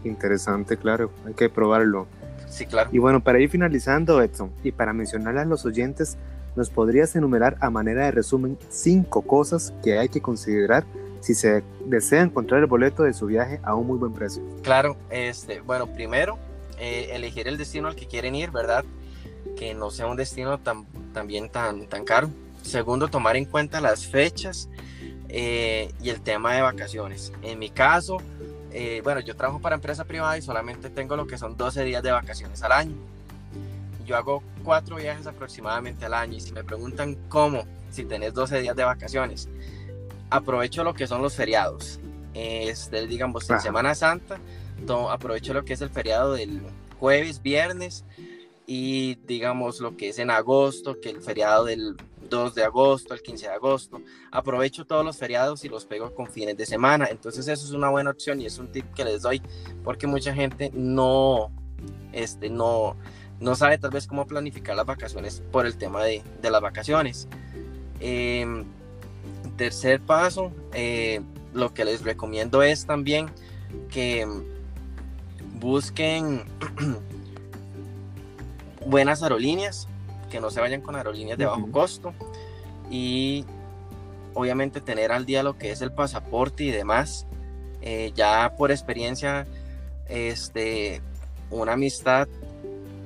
Interesante, 0.04 0.76
claro, 0.76 1.10
hay 1.26 1.34
que 1.34 1.48
probarlo. 1.48 2.06
Sí, 2.48 2.66
claro. 2.66 2.90
Y 2.92 2.98
bueno, 2.98 3.20
para 3.20 3.40
ir 3.40 3.48
finalizando, 3.48 4.20
Edson, 4.20 4.52
y 4.62 4.72
para 4.72 4.92
mencionarle 4.92 5.40
a 5.40 5.44
los 5.44 5.64
oyentes 5.64 6.18
¿Nos 6.54 6.68
podrías 6.68 7.16
enumerar 7.16 7.56
a 7.60 7.70
manera 7.70 8.04
de 8.04 8.10
resumen 8.10 8.58
cinco 8.68 9.22
cosas 9.22 9.72
que 9.82 9.98
hay 9.98 10.10
que 10.10 10.20
considerar 10.20 10.84
si 11.22 11.34
se 11.34 11.62
desea 11.86 12.22
encontrar 12.22 12.60
el 12.60 12.66
boleto 12.66 13.04
de 13.04 13.12
su 13.12 13.26
viaje 13.26 13.60
a 13.62 13.74
un 13.74 13.86
muy 13.86 13.98
buen 13.98 14.12
precio? 14.12 14.42
Claro, 14.62 14.96
este, 15.10 15.60
bueno, 15.60 15.86
primero, 15.86 16.38
eh, 16.78 17.10
elegir 17.12 17.48
el 17.48 17.56
destino 17.56 17.88
al 17.88 17.96
que 17.96 18.06
quieren 18.06 18.34
ir, 18.34 18.50
¿verdad? 18.50 18.84
Que 19.56 19.72
no 19.72 19.90
sea 19.90 20.06
un 20.06 20.16
destino 20.16 20.58
tan, 20.58 20.84
también 21.14 21.48
tan, 21.48 21.86
tan 21.86 22.04
caro. 22.04 22.28
Segundo, 22.62 23.08
tomar 23.08 23.36
en 23.36 23.46
cuenta 23.46 23.80
las 23.80 24.06
fechas 24.06 24.68
eh, 25.28 25.92
y 26.02 26.10
el 26.10 26.20
tema 26.20 26.54
de 26.54 26.62
vacaciones. 26.62 27.32
En 27.42 27.58
mi 27.58 27.70
caso, 27.70 28.18
eh, 28.72 29.00
bueno, 29.02 29.20
yo 29.20 29.34
trabajo 29.34 29.60
para 29.60 29.76
empresa 29.76 30.04
privada 30.04 30.36
y 30.36 30.42
solamente 30.42 30.90
tengo 30.90 31.16
lo 31.16 31.26
que 31.26 31.38
son 31.38 31.56
12 31.56 31.84
días 31.84 32.02
de 32.02 32.10
vacaciones 32.10 32.62
al 32.62 32.72
año 32.72 32.94
yo 34.04 34.16
hago 34.16 34.42
cuatro 34.64 34.96
viajes 34.96 35.26
aproximadamente 35.26 36.04
al 36.04 36.14
año 36.14 36.36
y 36.36 36.40
si 36.40 36.52
me 36.52 36.64
preguntan 36.64 37.16
cómo, 37.28 37.64
si 37.90 38.04
tenés 38.04 38.34
12 38.34 38.60
días 38.60 38.76
de 38.76 38.84
vacaciones, 38.84 39.48
aprovecho 40.32 40.82
lo 40.84 40.94
que 40.94 41.06
son 41.06 41.22
los 41.22 41.34
feriados. 41.34 42.00
Este, 42.34 43.06
digamos, 43.06 43.48
en 43.50 43.60
Semana 43.60 43.94
Santa, 43.94 44.40
aprovecho 45.10 45.54
lo 45.54 45.64
que 45.64 45.74
es 45.74 45.80
el 45.80 45.90
feriado 45.90 46.32
del 46.32 46.62
jueves, 46.98 47.42
viernes 47.42 48.04
y 48.66 49.16
digamos 49.26 49.80
lo 49.80 49.96
que 49.96 50.08
es 50.08 50.18
en 50.18 50.30
agosto, 50.30 51.00
que 51.00 51.10
el 51.10 51.20
feriado 51.20 51.64
del 51.64 51.96
2 52.30 52.54
de 52.54 52.64
agosto, 52.64 53.12
el 53.12 53.22
15 53.22 53.46
de 53.46 53.52
agosto. 53.52 54.00
Aprovecho 54.30 54.86
todos 54.86 55.04
los 55.04 55.16
feriados 55.18 55.64
y 55.64 55.68
los 55.68 55.84
pego 55.84 56.14
con 56.14 56.26
fines 56.26 56.56
de 56.56 56.64
semana. 56.64 57.08
Entonces 57.10 57.46
eso 57.48 57.66
es 57.66 57.72
una 57.72 57.90
buena 57.90 58.10
opción 58.10 58.40
y 58.40 58.46
es 58.46 58.58
un 58.58 58.72
tip 58.72 58.86
que 58.94 59.04
les 59.04 59.22
doy 59.22 59.42
porque 59.84 60.06
mucha 60.06 60.34
gente 60.34 60.70
no, 60.72 61.50
este, 62.12 62.48
no, 62.48 62.96
no 63.40 63.54
sabe 63.54 63.76
tal 63.78 63.90
vez 63.90 64.06
cómo 64.06 64.26
planificar 64.26 64.74
las 64.76 64.86
vacaciones 64.86 65.42
por 65.52 65.66
el 65.66 65.76
tema 65.76 66.04
de, 66.04 66.22
las 66.42 66.62
vacaciones. 66.62 67.28
Em, 68.00 68.64
tercer 69.62 70.00
paso, 70.00 70.50
eh, 70.72 71.20
lo 71.54 71.72
que 71.72 71.84
les 71.84 72.02
recomiendo 72.02 72.64
es 72.64 72.84
también 72.84 73.30
que 73.90 74.26
busquen 75.60 76.42
buenas 78.86 79.22
aerolíneas, 79.22 79.86
que 80.32 80.40
no 80.40 80.50
se 80.50 80.60
vayan 80.60 80.80
con 80.80 80.96
aerolíneas 80.96 81.38
de 81.38 81.46
bajo 81.46 81.70
costo 81.70 82.12
y 82.90 83.44
obviamente 84.34 84.80
tener 84.80 85.12
al 85.12 85.26
día 85.26 85.44
lo 85.44 85.56
que 85.56 85.70
es 85.70 85.80
el 85.80 85.92
pasaporte 85.92 86.64
y 86.64 86.72
demás. 86.72 87.28
Eh, 87.82 88.10
ya 88.16 88.56
por 88.58 88.72
experiencia, 88.72 89.46
este, 90.08 91.00
una 91.50 91.74
amistad 91.74 92.26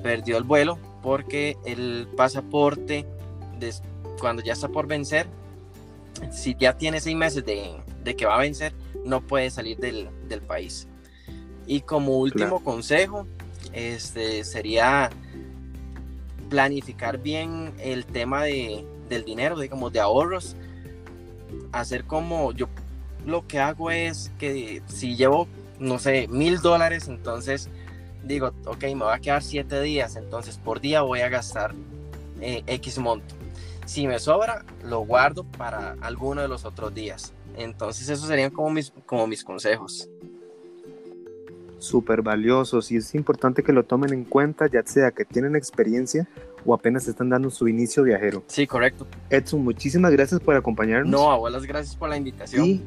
perdió 0.02 0.38
el 0.38 0.44
vuelo 0.44 0.78
porque 1.02 1.58
el 1.66 2.08
pasaporte, 2.16 3.04
cuando 4.18 4.42
ya 4.42 4.54
está 4.54 4.68
por 4.68 4.86
vencer, 4.86 5.26
si 6.30 6.56
ya 6.58 6.76
tiene 6.76 7.00
seis 7.00 7.16
meses 7.16 7.44
de, 7.44 8.16
que 8.16 8.26
va 8.26 8.36
a 8.36 8.40
vencer, 8.40 8.72
no 9.04 9.20
puede 9.20 9.50
salir 9.50 9.78
del, 9.78 10.08
país. 10.46 10.86
Y 11.66 11.80
como 11.80 12.18
último 12.18 12.62
consejo, 12.62 13.26
este, 13.72 14.44
sería 14.44 15.10
planificar 16.48 17.18
bien 17.18 17.72
el 17.78 18.04
tema 18.04 18.44
de, 18.44 18.84
del 19.08 19.24
dinero, 19.24 19.58
digamos, 19.58 19.92
de 19.92 20.00
ahorros. 20.00 20.56
Hacer 21.72 22.04
como 22.04 22.52
yo 22.52 22.68
lo 23.24 23.46
que 23.46 23.58
hago 23.58 23.90
es 23.90 24.30
que 24.38 24.82
si 24.86 25.16
llevo, 25.16 25.48
no 25.78 25.98
sé, 25.98 26.28
mil 26.28 26.60
dólares, 26.60 27.08
entonces 27.08 27.68
digo, 28.24 28.52
ok, 28.66 28.84
me 28.94 29.04
va 29.04 29.14
a 29.14 29.20
quedar 29.20 29.42
siete 29.42 29.80
días, 29.82 30.16
entonces 30.16 30.58
por 30.58 30.80
día 30.80 31.02
voy 31.02 31.20
a 31.20 31.28
gastar 31.28 31.74
eh, 32.40 32.62
X 32.66 32.98
monto. 32.98 33.34
Si 33.86 34.06
me 34.06 34.18
sobra, 34.18 34.64
lo 34.84 35.00
guardo 35.00 35.44
para 35.44 35.96
alguno 36.00 36.42
de 36.42 36.48
los 36.48 36.64
otros 36.64 36.92
días. 36.92 37.32
Entonces 37.56 38.08
esos 38.08 38.26
serían 38.28 38.50
como 38.50 38.68
mis, 38.70 38.92
como 39.06 39.26
mis 39.26 39.44
consejos. 39.44 40.10
Súper 41.78 42.20
valiosos 42.20 42.90
y 42.90 42.96
es 42.96 43.14
importante 43.14 43.62
que 43.62 43.72
lo 43.72 43.84
tomen 43.84 44.12
en 44.12 44.24
cuenta, 44.24 44.66
ya 44.66 44.82
sea 44.84 45.12
que 45.12 45.24
tienen 45.24 45.54
experiencia 45.54 46.28
o 46.64 46.74
apenas 46.74 47.06
están 47.06 47.30
dando 47.30 47.48
su 47.48 47.68
inicio 47.68 48.02
viajero. 48.02 48.42
Sí, 48.48 48.66
correcto. 48.66 49.06
Edson, 49.30 49.62
muchísimas 49.62 50.10
gracias 50.10 50.40
por 50.40 50.56
acompañarnos. 50.56 51.08
No, 51.08 51.30
abuelas, 51.30 51.64
gracias 51.64 51.94
por 51.94 52.08
la 52.08 52.16
invitación. 52.16 52.82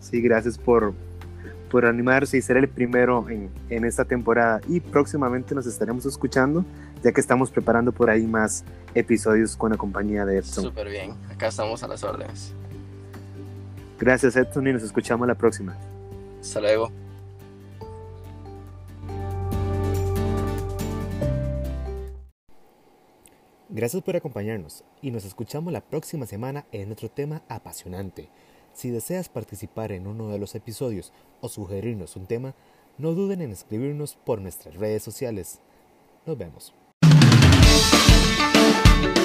sí, 0.00 0.20
gracias 0.20 0.58
por, 0.58 0.92
por 1.70 1.86
animarse 1.86 2.36
y 2.36 2.42
ser 2.42 2.56
el 2.56 2.68
primero 2.68 3.28
en, 3.28 3.48
en, 3.70 3.84
esta 3.84 4.04
temporada. 4.04 4.60
Y 4.68 4.80
próximamente 4.80 5.54
nos 5.54 5.66
estaremos 5.66 6.04
escuchando, 6.04 6.64
ya 7.04 7.12
que 7.12 7.20
estamos 7.20 7.50
preparando 7.50 7.92
por 7.92 8.08
ahí 8.08 8.26
más 8.26 8.64
episodios 8.94 9.56
con 9.56 9.70
la 9.70 9.76
compañía 9.76 10.24
de 10.24 10.38
Edson. 10.38 10.64
Súper 10.64 10.88
bien, 10.88 11.14
acá 11.30 11.48
estamos 11.48 11.82
a 11.82 11.88
las 11.88 12.02
órdenes. 12.02 12.54
Gracias 14.00 14.34
Edson 14.36 14.66
y 14.66 14.72
nos 14.72 14.82
escuchamos 14.82 15.28
la 15.28 15.34
próxima. 15.34 15.76
Hasta 16.40 16.60
luego. 16.60 16.90
Gracias 23.68 24.02
por 24.02 24.16
acompañarnos 24.16 24.82
y 25.02 25.10
nos 25.10 25.26
escuchamos 25.26 25.72
la 25.72 25.82
próxima 25.82 26.24
semana 26.24 26.64
en 26.72 26.90
otro 26.90 27.10
tema 27.10 27.42
apasionante. 27.48 28.30
Si 28.72 28.90
deseas 28.90 29.28
participar 29.28 29.92
en 29.92 30.06
uno 30.06 30.28
de 30.28 30.38
los 30.38 30.54
episodios 30.54 31.12
o 31.42 31.48
sugerirnos 31.48 32.16
un 32.16 32.26
tema, 32.26 32.54
no 32.96 33.12
duden 33.12 33.42
en 33.42 33.50
escribirnos 33.50 34.14
por 34.14 34.40
nuestras 34.40 34.76
redes 34.76 35.02
sociales. 35.02 35.60
Nos 36.24 36.38
vemos. 36.38 36.74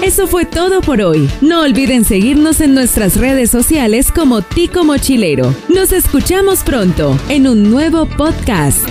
Eso 0.02 0.28
fue 0.28 0.46
todo 0.46 0.82
por 0.82 1.02
hoy. 1.02 1.30
No 1.42 1.62
olviden 1.62 2.06
seguirnos 2.06 2.62
en 2.62 2.74
nuestras 2.74 3.18
redes 3.18 3.52
sociales 3.52 4.12
como 4.12 4.42
Tico 4.42 4.84
Mochilero. 4.84 5.54
Nos 5.68 5.92
escuchamos 5.92 6.64
pronto 6.64 7.18
en 7.30 7.48
un 7.48 7.70
nuevo 7.70 8.06
podcast. 8.06 8.88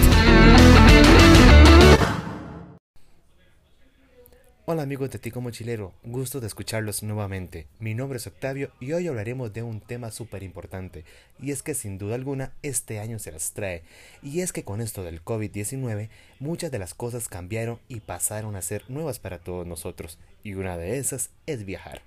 Hola 4.70 4.82
amigos 4.82 5.08
de 5.08 5.18
Tico 5.18 5.40
Mochilero, 5.40 5.94
gusto 6.04 6.40
de 6.40 6.46
escucharlos 6.46 7.02
nuevamente. 7.02 7.66
Mi 7.78 7.94
nombre 7.94 8.18
es 8.18 8.26
Octavio 8.26 8.70
y 8.80 8.92
hoy 8.92 9.08
hablaremos 9.08 9.50
de 9.54 9.62
un 9.62 9.80
tema 9.80 10.10
súper 10.10 10.42
importante 10.42 11.06
y 11.40 11.52
es 11.52 11.62
que 11.62 11.72
sin 11.72 11.96
duda 11.96 12.16
alguna 12.16 12.52
este 12.60 12.98
año 12.98 13.18
se 13.18 13.32
las 13.32 13.52
trae 13.52 13.82
y 14.22 14.40
es 14.40 14.52
que 14.52 14.64
con 14.64 14.82
esto 14.82 15.04
del 15.04 15.24
COVID-19 15.24 16.10
muchas 16.38 16.70
de 16.70 16.78
las 16.78 16.92
cosas 16.92 17.28
cambiaron 17.28 17.78
y 17.88 18.00
pasaron 18.00 18.56
a 18.56 18.60
ser 18.60 18.84
nuevas 18.90 19.18
para 19.18 19.38
todos 19.38 19.66
nosotros 19.66 20.18
y 20.44 20.52
una 20.52 20.76
de 20.76 20.98
esas 20.98 21.30
es 21.46 21.64
viajar. 21.64 22.02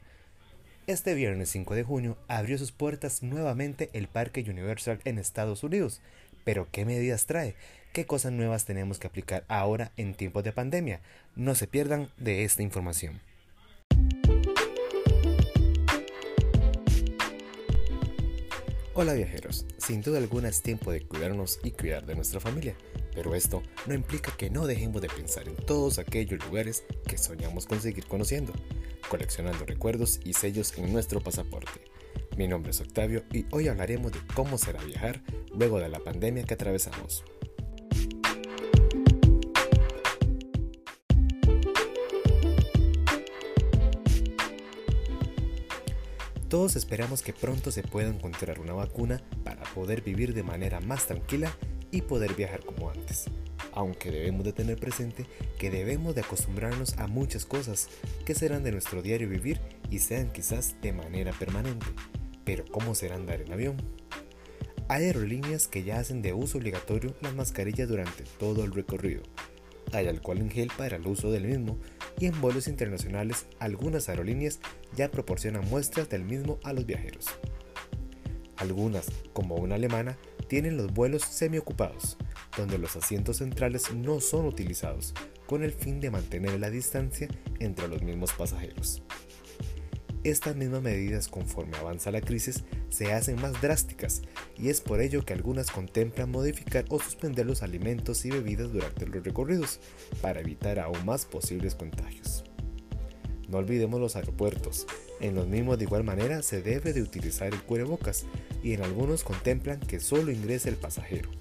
Este 0.85 1.15
viernes 1.15 1.49
5 1.49 1.73
de 1.73 1.81
junio 1.81 2.15
abrió 2.27 2.59
sus 2.59 2.71
puertas 2.71 3.23
nuevamente 3.23 3.89
el 3.93 4.07
Parque 4.07 4.45
Universal 4.47 4.99
en 5.05 5.17
Estados 5.17 5.63
Unidos, 5.63 5.99
pero 6.43 6.67
¿qué 6.71 6.85
medidas 6.85 7.25
trae? 7.25 7.55
Qué 7.91 8.05
cosas 8.05 8.31
nuevas 8.31 8.65
tenemos 8.65 8.99
que 8.99 9.07
aplicar 9.07 9.43
ahora 9.47 9.91
en 9.97 10.13
tiempos 10.13 10.43
de 10.43 10.53
pandemia. 10.53 11.01
No 11.35 11.55
se 11.55 11.67
pierdan 11.67 12.09
de 12.17 12.43
esta 12.43 12.63
información. 12.63 13.19
Hola 18.93 19.13
viajeros, 19.13 19.65
sin 19.77 20.01
duda 20.01 20.17
alguna 20.17 20.49
es 20.49 20.61
tiempo 20.61 20.91
de 20.91 21.01
cuidarnos 21.01 21.59
y 21.63 21.71
cuidar 21.71 22.05
de 22.05 22.13
nuestra 22.13 22.41
familia, 22.41 22.75
pero 23.15 23.35
esto 23.35 23.63
no 23.87 23.93
implica 23.93 24.35
que 24.37 24.49
no 24.49 24.67
dejemos 24.67 25.01
de 25.01 25.07
pensar 25.07 25.47
en 25.47 25.55
todos 25.55 25.97
aquellos 25.97 26.43
lugares 26.45 26.83
que 27.07 27.17
soñamos 27.17 27.65
con 27.65 27.81
seguir 27.81 28.05
conociendo, 28.05 28.53
coleccionando 29.09 29.65
recuerdos 29.65 30.19
y 30.25 30.33
sellos 30.33 30.77
en 30.77 30.91
nuestro 30.91 31.21
pasaporte. 31.21 31.81
Mi 32.37 32.47
nombre 32.47 32.71
es 32.71 32.81
Octavio 32.81 33.23
y 33.31 33.45
hoy 33.51 33.69
hablaremos 33.69 34.11
de 34.11 34.19
cómo 34.35 34.57
será 34.57 34.83
viajar 34.83 35.21
luego 35.53 35.79
de 35.79 35.89
la 35.89 35.99
pandemia 35.99 36.43
que 36.43 36.53
atravesamos. 36.53 37.23
Todos 46.51 46.75
esperamos 46.75 47.21
que 47.21 47.31
pronto 47.31 47.71
se 47.71 47.81
pueda 47.81 48.09
encontrar 48.09 48.59
una 48.59 48.73
vacuna 48.73 49.21
para 49.45 49.63
poder 49.73 50.01
vivir 50.01 50.33
de 50.33 50.43
manera 50.43 50.81
más 50.81 51.07
tranquila 51.07 51.49
y 51.91 52.01
poder 52.01 52.33
viajar 52.33 52.65
como 52.65 52.89
antes. 52.89 53.23
Aunque 53.71 54.11
debemos 54.11 54.43
de 54.43 54.51
tener 54.51 54.77
presente 54.77 55.25
que 55.57 55.69
debemos 55.69 56.13
de 56.13 56.19
acostumbrarnos 56.19 56.97
a 56.97 57.07
muchas 57.07 57.45
cosas 57.45 57.87
que 58.25 58.35
serán 58.35 58.65
de 58.65 58.73
nuestro 58.73 59.01
diario 59.01 59.29
vivir 59.29 59.61
y 59.89 59.99
sean 59.99 60.33
quizás 60.33 60.75
de 60.81 60.91
manera 60.91 61.31
permanente. 61.31 61.85
Pero 62.43 62.65
¿cómo 62.69 62.95
será 62.95 63.15
andar 63.15 63.39
en 63.39 63.53
avión? 63.53 63.77
Hay 64.89 65.05
aerolíneas 65.05 65.69
que 65.69 65.83
ya 65.83 65.99
hacen 65.99 66.21
de 66.21 66.33
uso 66.33 66.57
obligatorio 66.57 67.15
las 67.21 67.33
mascarillas 67.33 67.87
durante 67.87 68.25
todo 68.25 68.65
el 68.65 68.73
recorrido. 68.73 69.23
Hay 69.93 70.07
alcohol 70.07 70.39
en 70.39 70.51
gel 70.51 70.69
para 70.77 70.97
el 70.97 71.07
uso 71.07 71.31
del 71.31 71.45
mismo 71.45 71.77
y 72.19 72.27
en 72.27 72.39
vuelos 72.41 72.67
internacionales 72.67 73.45
algunas 73.59 74.09
aerolíneas 74.09 74.59
ya 74.95 75.09
proporcionan 75.09 75.67
muestras 75.69 76.09
del 76.09 76.23
mismo 76.23 76.59
a 76.63 76.73
los 76.73 76.85
viajeros. 76.85 77.25
Algunas, 78.57 79.07
como 79.33 79.55
una 79.55 79.75
alemana, 79.75 80.17
tienen 80.47 80.77
los 80.77 80.93
vuelos 80.93 81.23
semiocupados, 81.23 82.17
donde 82.57 82.77
los 82.77 82.95
asientos 82.95 83.37
centrales 83.37 83.93
no 83.93 84.19
son 84.19 84.45
utilizados, 84.45 85.13
con 85.47 85.63
el 85.63 85.71
fin 85.71 85.99
de 85.99 86.11
mantener 86.11 86.59
la 86.59 86.69
distancia 86.69 87.27
entre 87.59 87.87
los 87.87 88.01
mismos 88.03 88.33
pasajeros. 88.33 89.01
Estas 90.23 90.55
mismas 90.55 90.83
medidas 90.83 91.27
conforme 91.27 91.75
avanza 91.77 92.11
la 92.11 92.21
crisis 92.21 92.63
se 92.89 93.11
hacen 93.11 93.41
más 93.41 93.59
drásticas 93.59 94.21
y 94.55 94.69
es 94.69 94.79
por 94.79 95.01
ello 95.01 95.25
que 95.25 95.33
algunas 95.33 95.71
contemplan 95.71 96.29
modificar 96.29 96.85
o 96.89 96.99
suspender 96.99 97.47
los 97.47 97.63
alimentos 97.63 98.23
y 98.25 98.29
bebidas 98.29 98.71
durante 98.71 99.07
los 99.07 99.23
recorridos 99.23 99.79
para 100.21 100.41
evitar 100.41 100.77
aún 100.77 101.03
más 101.05 101.25
posibles 101.25 101.73
contagios. 101.73 102.43
No 103.49 103.57
olvidemos 103.57 103.99
los 103.99 104.15
aeropuertos. 104.15 104.85
En 105.19 105.33
los 105.33 105.47
mismos 105.47 105.79
de 105.79 105.85
igual 105.85 106.03
manera 106.03 106.43
se 106.43 106.61
debe 106.61 106.93
de 106.93 107.01
utilizar 107.01 107.51
el 107.51 107.63
cubrebocas 107.63 108.25
y 108.61 108.73
en 108.73 108.83
algunos 108.83 109.23
contemplan 109.23 109.79
que 109.79 109.99
solo 109.99 110.31
ingrese 110.31 110.69
el 110.69 110.75
pasajero. 110.75 111.31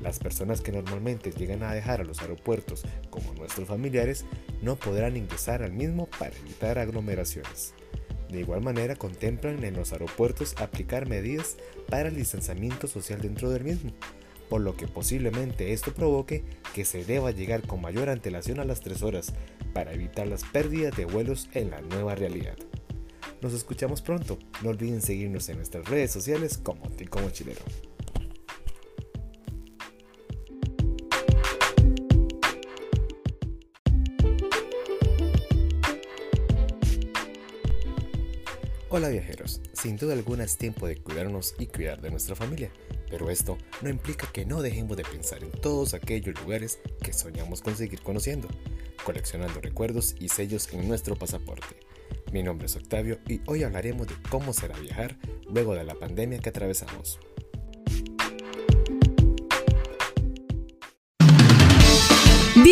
Las 0.00 0.18
personas 0.18 0.62
que 0.62 0.72
normalmente 0.72 1.32
llegan 1.32 1.62
a 1.62 1.74
dejar 1.74 2.00
a 2.00 2.04
los 2.04 2.22
aeropuertos, 2.22 2.82
como 3.10 3.34
nuestros 3.34 3.68
familiares, 3.68 4.24
no 4.62 4.76
podrán 4.76 5.18
ingresar 5.18 5.62
al 5.62 5.72
mismo 5.72 6.08
para 6.18 6.34
evitar 6.34 6.78
aglomeraciones. 6.78 7.74
De 8.32 8.40
igual 8.40 8.62
manera, 8.62 8.96
contemplan 8.96 9.62
en 9.62 9.76
los 9.76 9.92
aeropuertos 9.92 10.54
aplicar 10.56 11.06
medidas 11.06 11.58
para 11.90 12.08
el 12.08 12.16
distanciamiento 12.16 12.86
social 12.86 13.20
dentro 13.20 13.50
del 13.50 13.62
mismo, 13.62 13.92
por 14.48 14.62
lo 14.62 14.74
que 14.74 14.88
posiblemente 14.88 15.74
esto 15.74 15.92
provoque 15.92 16.42
que 16.74 16.86
se 16.86 17.04
deba 17.04 17.30
llegar 17.30 17.60
con 17.66 17.82
mayor 17.82 18.08
antelación 18.08 18.58
a 18.58 18.64
las 18.64 18.80
3 18.80 19.02
horas 19.02 19.34
para 19.74 19.92
evitar 19.92 20.26
las 20.26 20.44
pérdidas 20.44 20.96
de 20.96 21.04
vuelos 21.04 21.50
en 21.52 21.72
la 21.72 21.82
nueva 21.82 22.14
realidad. 22.14 22.56
Nos 23.42 23.52
escuchamos 23.52 24.00
pronto, 24.00 24.38
no 24.62 24.70
olviden 24.70 25.02
seguirnos 25.02 25.50
en 25.50 25.58
nuestras 25.58 25.86
redes 25.86 26.10
sociales 26.10 26.56
como 26.56 26.88
Tico 26.88 27.20
Mochilero. 27.20 27.60
Hola 38.94 39.08
viajeros, 39.08 39.62
sin 39.72 39.96
duda 39.96 40.12
alguna 40.12 40.44
es 40.44 40.58
tiempo 40.58 40.86
de 40.86 40.98
cuidarnos 40.98 41.54
y 41.58 41.66
cuidar 41.66 42.02
de 42.02 42.10
nuestra 42.10 42.36
familia, 42.36 42.70
pero 43.08 43.30
esto 43.30 43.56
no 43.80 43.88
implica 43.88 44.30
que 44.30 44.44
no 44.44 44.60
dejemos 44.60 44.98
de 44.98 45.02
pensar 45.02 45.42
en 45.42 45.50
todos 45.50 45.94
aquellos 45.94 46.38
lugares 46.38 46.78
que 47.02 47.14
soñamos 47.14 47.62
con 47.62 47.74
seguir 47.74 48.02
conociendo, 48.02 48.48
coleccionando 49.02 49.62
recuerdos 49.62 50.14
y 50.20 50.28
sellos 50.28 50.70
en 50.74 50.86
nuestro 50.86 51.16
pasaporte. 51.16 51.74
Mi 52.32 52.42
nombre 52.42 52.66
es 52.66 52.76
Octavio 52.76 53.18
y 53.26 53.40
hoy 53.46 53.62
hablaremos 53.62 54.08
de 54.08 54.14
cómo 54.28 54.52
será 54.52 54.78
viajar 54.78 55.16
luego 55.48 55.74
de 55.74 55.84
la 55.84 55.94
pandemia 55.94 56.40
que 56.40 56.50
atravesamos. 56.50 57.18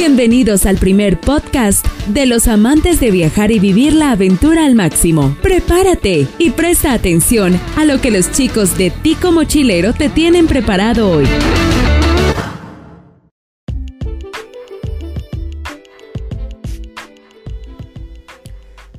Bienvenidos 0.01 0.65
al 0.65 0.79
primer 0.79 1.21
podcast 1.21 1.87
de 2.07 2.25
los 2.25 2.49
amantes 2.49 3.01
de 3.01 3.11
viajar 3.11 3.51
y 3.51 3.59
vivir 3.59 3.93
la 3.93 4.13
aventura 4.13 4.65
al 4.65 4.75
máximo. 4.75 5.37
Prepárate 5.43 6.27
y 6.39 6.53
presta 6.53 6.95
atención 6.95 7.61
a 7.77 7.85
lo 7.85 8.01
que 8.01 8.11
los 8.11 8.33
chicos 8.33 8.79
de 8.79 8.91
Tico 8.91 9.31
Mochilero 9.31 9.93
te 9.93 10.09
tienen 10.09 10.47
preparado 10.47 11.11
hoy. 11.11 11.27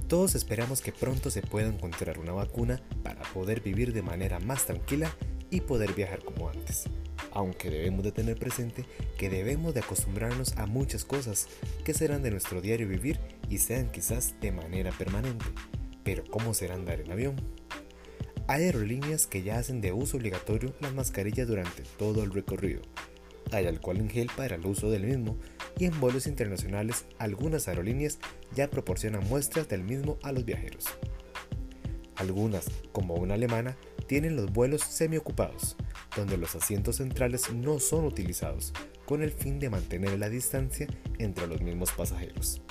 Todos 0.08 0.36
esperamos 0.36 0.82
que 0.82 0.92
pronto 0.92 1.32
se 1.32 1.42
pueda 1.42 1.68
encontrar 1.68 2.20
una 2.20 2.34
vacuna 2.34 2.80
para 3.02 3.24
poder 3.34 3.62
vivir 3.62 3.92
de 3.92 4.04
manera 4.04 4.40
más 4.40 4.68
tranquila 4.68 5.12
y 5.50 5.62
poder 5.62 5.94
viajar 5.94 6.20
como 6.24 6.48
antes 6.48 6.86
aunque 7.32 7.70
debemos 7.70 8.04
de 8.04 8.12
tener 8.12 8.38
presente 8.38 8.86
que 9.18 9.30
debemos 9.30 9.74
de 9.74 9.80
acostumbrarnos 9.80 10.58
a 10.58 10.66
muchas 10.66 11.06
cosas 11.06 11.48
que 11.84 11.94
serán 11.94 12.24
de 12.24 12.32
nuestro 12.32 12.62
diario 12.62 12.88
vivir 12.88 13.20
y 13.50 13.58
sean 13.58 13.92
quizás 13.92 14.36
de 14.42 14.52
manera 14.52 14.92
permanente. 14.92 15.46
Pero 16.04 16.24
¿cómo 16.30 16.54
será 16.54 16.76
andar 16.76 17.00
en 17.00 17.12
avión? 17.12 17.36
Hay 18.48 18.64
aerolíneas 18.64 19.28
que 19.28 19.44
ya 19.44 19.60
hacen 19.60 19.82
de 19.82 19.94
uso 19.94 20.18
obligatorio 20.18 20.74
las 20.82 20.94
mascarillas 20.94 21.48
durante 21.48 21.84
todo 21.98 22.24
el 22.24 22.32
recorrido. 22.32 22.82
Hay 23.52 23.66
alcohol 23.66 23.98
en 23.98 24.10
gel 24.10 24.30
para 24.36 24.56
el 24.56 24.66
uso 24.66 24.90
del 24.90 25.06
mismo 25.06 25.38
y 25.78 25.86
en 25.86 26.00
vuelos 26.00 26.28
internacionales 26.28 27.06
algunas 27.18 27.68
aerolíneas 27.68 28.20
ya 28.56 28.70
proporcionan 28.70 29.28
muestras 29.28 29.68
del 29.68 29.84
mismo 29.84 30.18
a 30.24 30.32
los 30.32 30.46
viajeros. 30.46 30.86
Algunas, 32.16 32.66
como 32.92 33.16
una 33.16 33.34
alemana, 33.36 33.78
tienen 34.12 34.36
los 34.36 34.52
vuelos 34.52 34.82
semiocupados, 34.82 35.78
donde 36.18 36.36
los 36.36 36.54
asientos 36.54 36.98
centrales 36.98 37.50
no 37.54 37.80
son 37.80 38.04
utilizados, 38.04 38.74
con 39.06 39.22
el 39.24 39.32
fin 39.32 39.58
de 39.58 39.70
mantener 39.70 40.20
la 40.20 40.28
distancia 40.28 40.86
entre 41.18 41.48
los 41.48 41.62
mismos 41.62 41.94
pasajeros. 41.94 42.62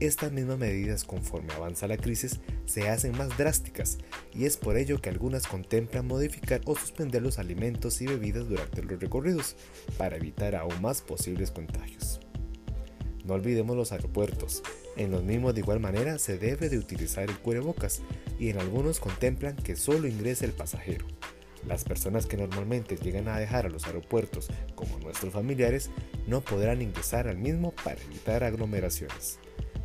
Estas 0.00 0.30
mismas 0.30 0.58
medidas 0.58 1.04
conforme 1.04 1.54
avanza 1.54 1.88
la 1.88 1.96
crisis 1.96 2.40
se 2.66 2.90
hacen 2.90 3.16
más 3.16 3.38
drásticas 3.38 3.96
y 4.34 4.44
es 4.44 4.58
por 4.58 4.76
ello 4.76 5.00
que 5.00 5.08
algunas 5.08 5.46
contemplan 5.46 6.06
modificar 6.06 6.60
o 6.66 6.76
suspender 6.76 7.22
los 7.22 7.38
alimentos 7.38 8.02
y 8.02 8.06
bebidas 8.06 8.50
durante 8.50 8.82
los 8.82 9.00
recorridos 9.00 9.56
para 9.96 10.18
evitar 10.18 10.56
aún 10.56 10.78
más 10.82 11.00
posibles 11.00 11.50
contagios. 11.50 12.20
No 13.24 13.32
olvidemos 13.32 13.76
los 13.76 13.92
aeropuertos. 13.92 14.62
En 14.96 15.10
los 15.10 15.22
mismos 15.22 15.54
de 15.54 15.60
igual 15.60 15.80
manera 15.80 16.18
se 16.18 16.36
debe 16.36 16.68
de 16.68 16.78
utilizar 16.78 17.28
el 17.28 17.38
cubrebocas 17.38 18.02
y 18.38 18.50
en 18.50 18.58
algunos 18.58 19.00
contemplan 19.00 19.56
que 19.56 19.76
solo 19.76 20.06
ingrese 20.08 20.44
el 20.44 20.52
pasajero. 20.52 21.06
Las 21.66 21.84
personas 21.84 22.26
que 22.26 22.36
normalmente 22.36 22.96
llegan 22.96 23.28
a 23.28 23.38
dejar 23.38 23.66
a 23.66 23.68
los 23.68 23.86
aeropuertos, 23.86 24.48
como 24.74 24.98
nuestros 25.00 25.32
familiares, 25.32 25.90
no 26.26 26.40
podrán 26.40 26.82
ingresar 26.82 27.26
al 27.26 27.36
mismo 27.36 27.72
para 27.84 28.00
evitar 28.00 28.44
aglomeraciones. 28.44 29.38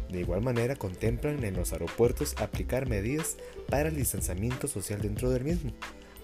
De 0.10 0.20
igual 0.20 0.42
manera, 0.42 0.76
contemplan 0.76 1.44
en 1.44 1.56
los 1.56 1.74
aeropuertos 1.74 2.36
aplicar 2.38 2.88
medidas 2.88 3.38
para 3.70 3.90
el 3.90 3.96
distanciamiento 3.96 4.68
social 4.68 5.02
dentro 5.02 5.32
del 5.32 5.44
mismo, 5.44 5.72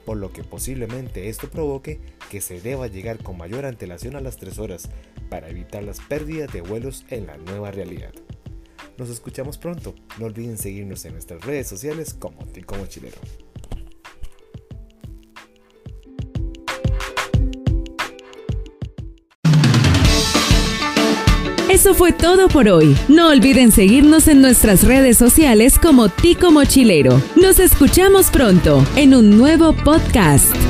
por 0.05 0.17
lo 0.17 0.31
que 0.31 0.43
posiblemente 0.43 1.29
esto 1.29 1.49
provoque 1.49 1.99
que 2.29 2.41
se 2.41 2.61
deba 2.61 2.85
llegar 2.85 3.17
con 3.17 3.37
mayor 3.37 3.65
antelación 3.65 4.15
a 4.15 4.21
las 4.21 4.37
3 4.37 4.59
horas 4.59 4.89
para 5.29 5.49
evitar 5.49 5.83
las 5.83 5.99
pérdidas 5.99 6.53
de 6.53 6.61
vuelos 6.61 7.05
en 7.09 7.25
la 7.25 7.37
nueva 7.37 7.71
realidad. 7.71 8.11
Nos 8.99 9.09
escuchamos 9.09 9.57
pronto, 9.57 9.95
no 10.19 10.25
olviden 10.25 10.57
seguirnos 10.57 11.05
en 11.05 11.13
nuestras 11.13 11.41
redes 11.45 11.69
sociales 11.69 12.13
como 12.13 12.45
Tico 12.47 12.75
Mochilero. 12.75 13.17
Eso 21.69 21.93
fue 21.93 22.11
todo 22.11 22.49
por 22.49 22.67
hoy. 22.67 22.93
No 23.07 23.29
olviden 23.29 23.71
seguirnos 23.71 24.27
en 24.27 24.41
nuestras 24.41 24.83
redes 24.83 25.17
sociales 25.17 25.79
como 25.79 26.09
Tico 26.09 26.51
Mochilero. 26.51 27.21
Nos 27.37 27.59
escuchamos 27.59 28.29
pronto 28.29 28.85
en 28.97 29.15
un 29.15 29.37
nuevo 29.37 29.71
podcast. 29.71 30.68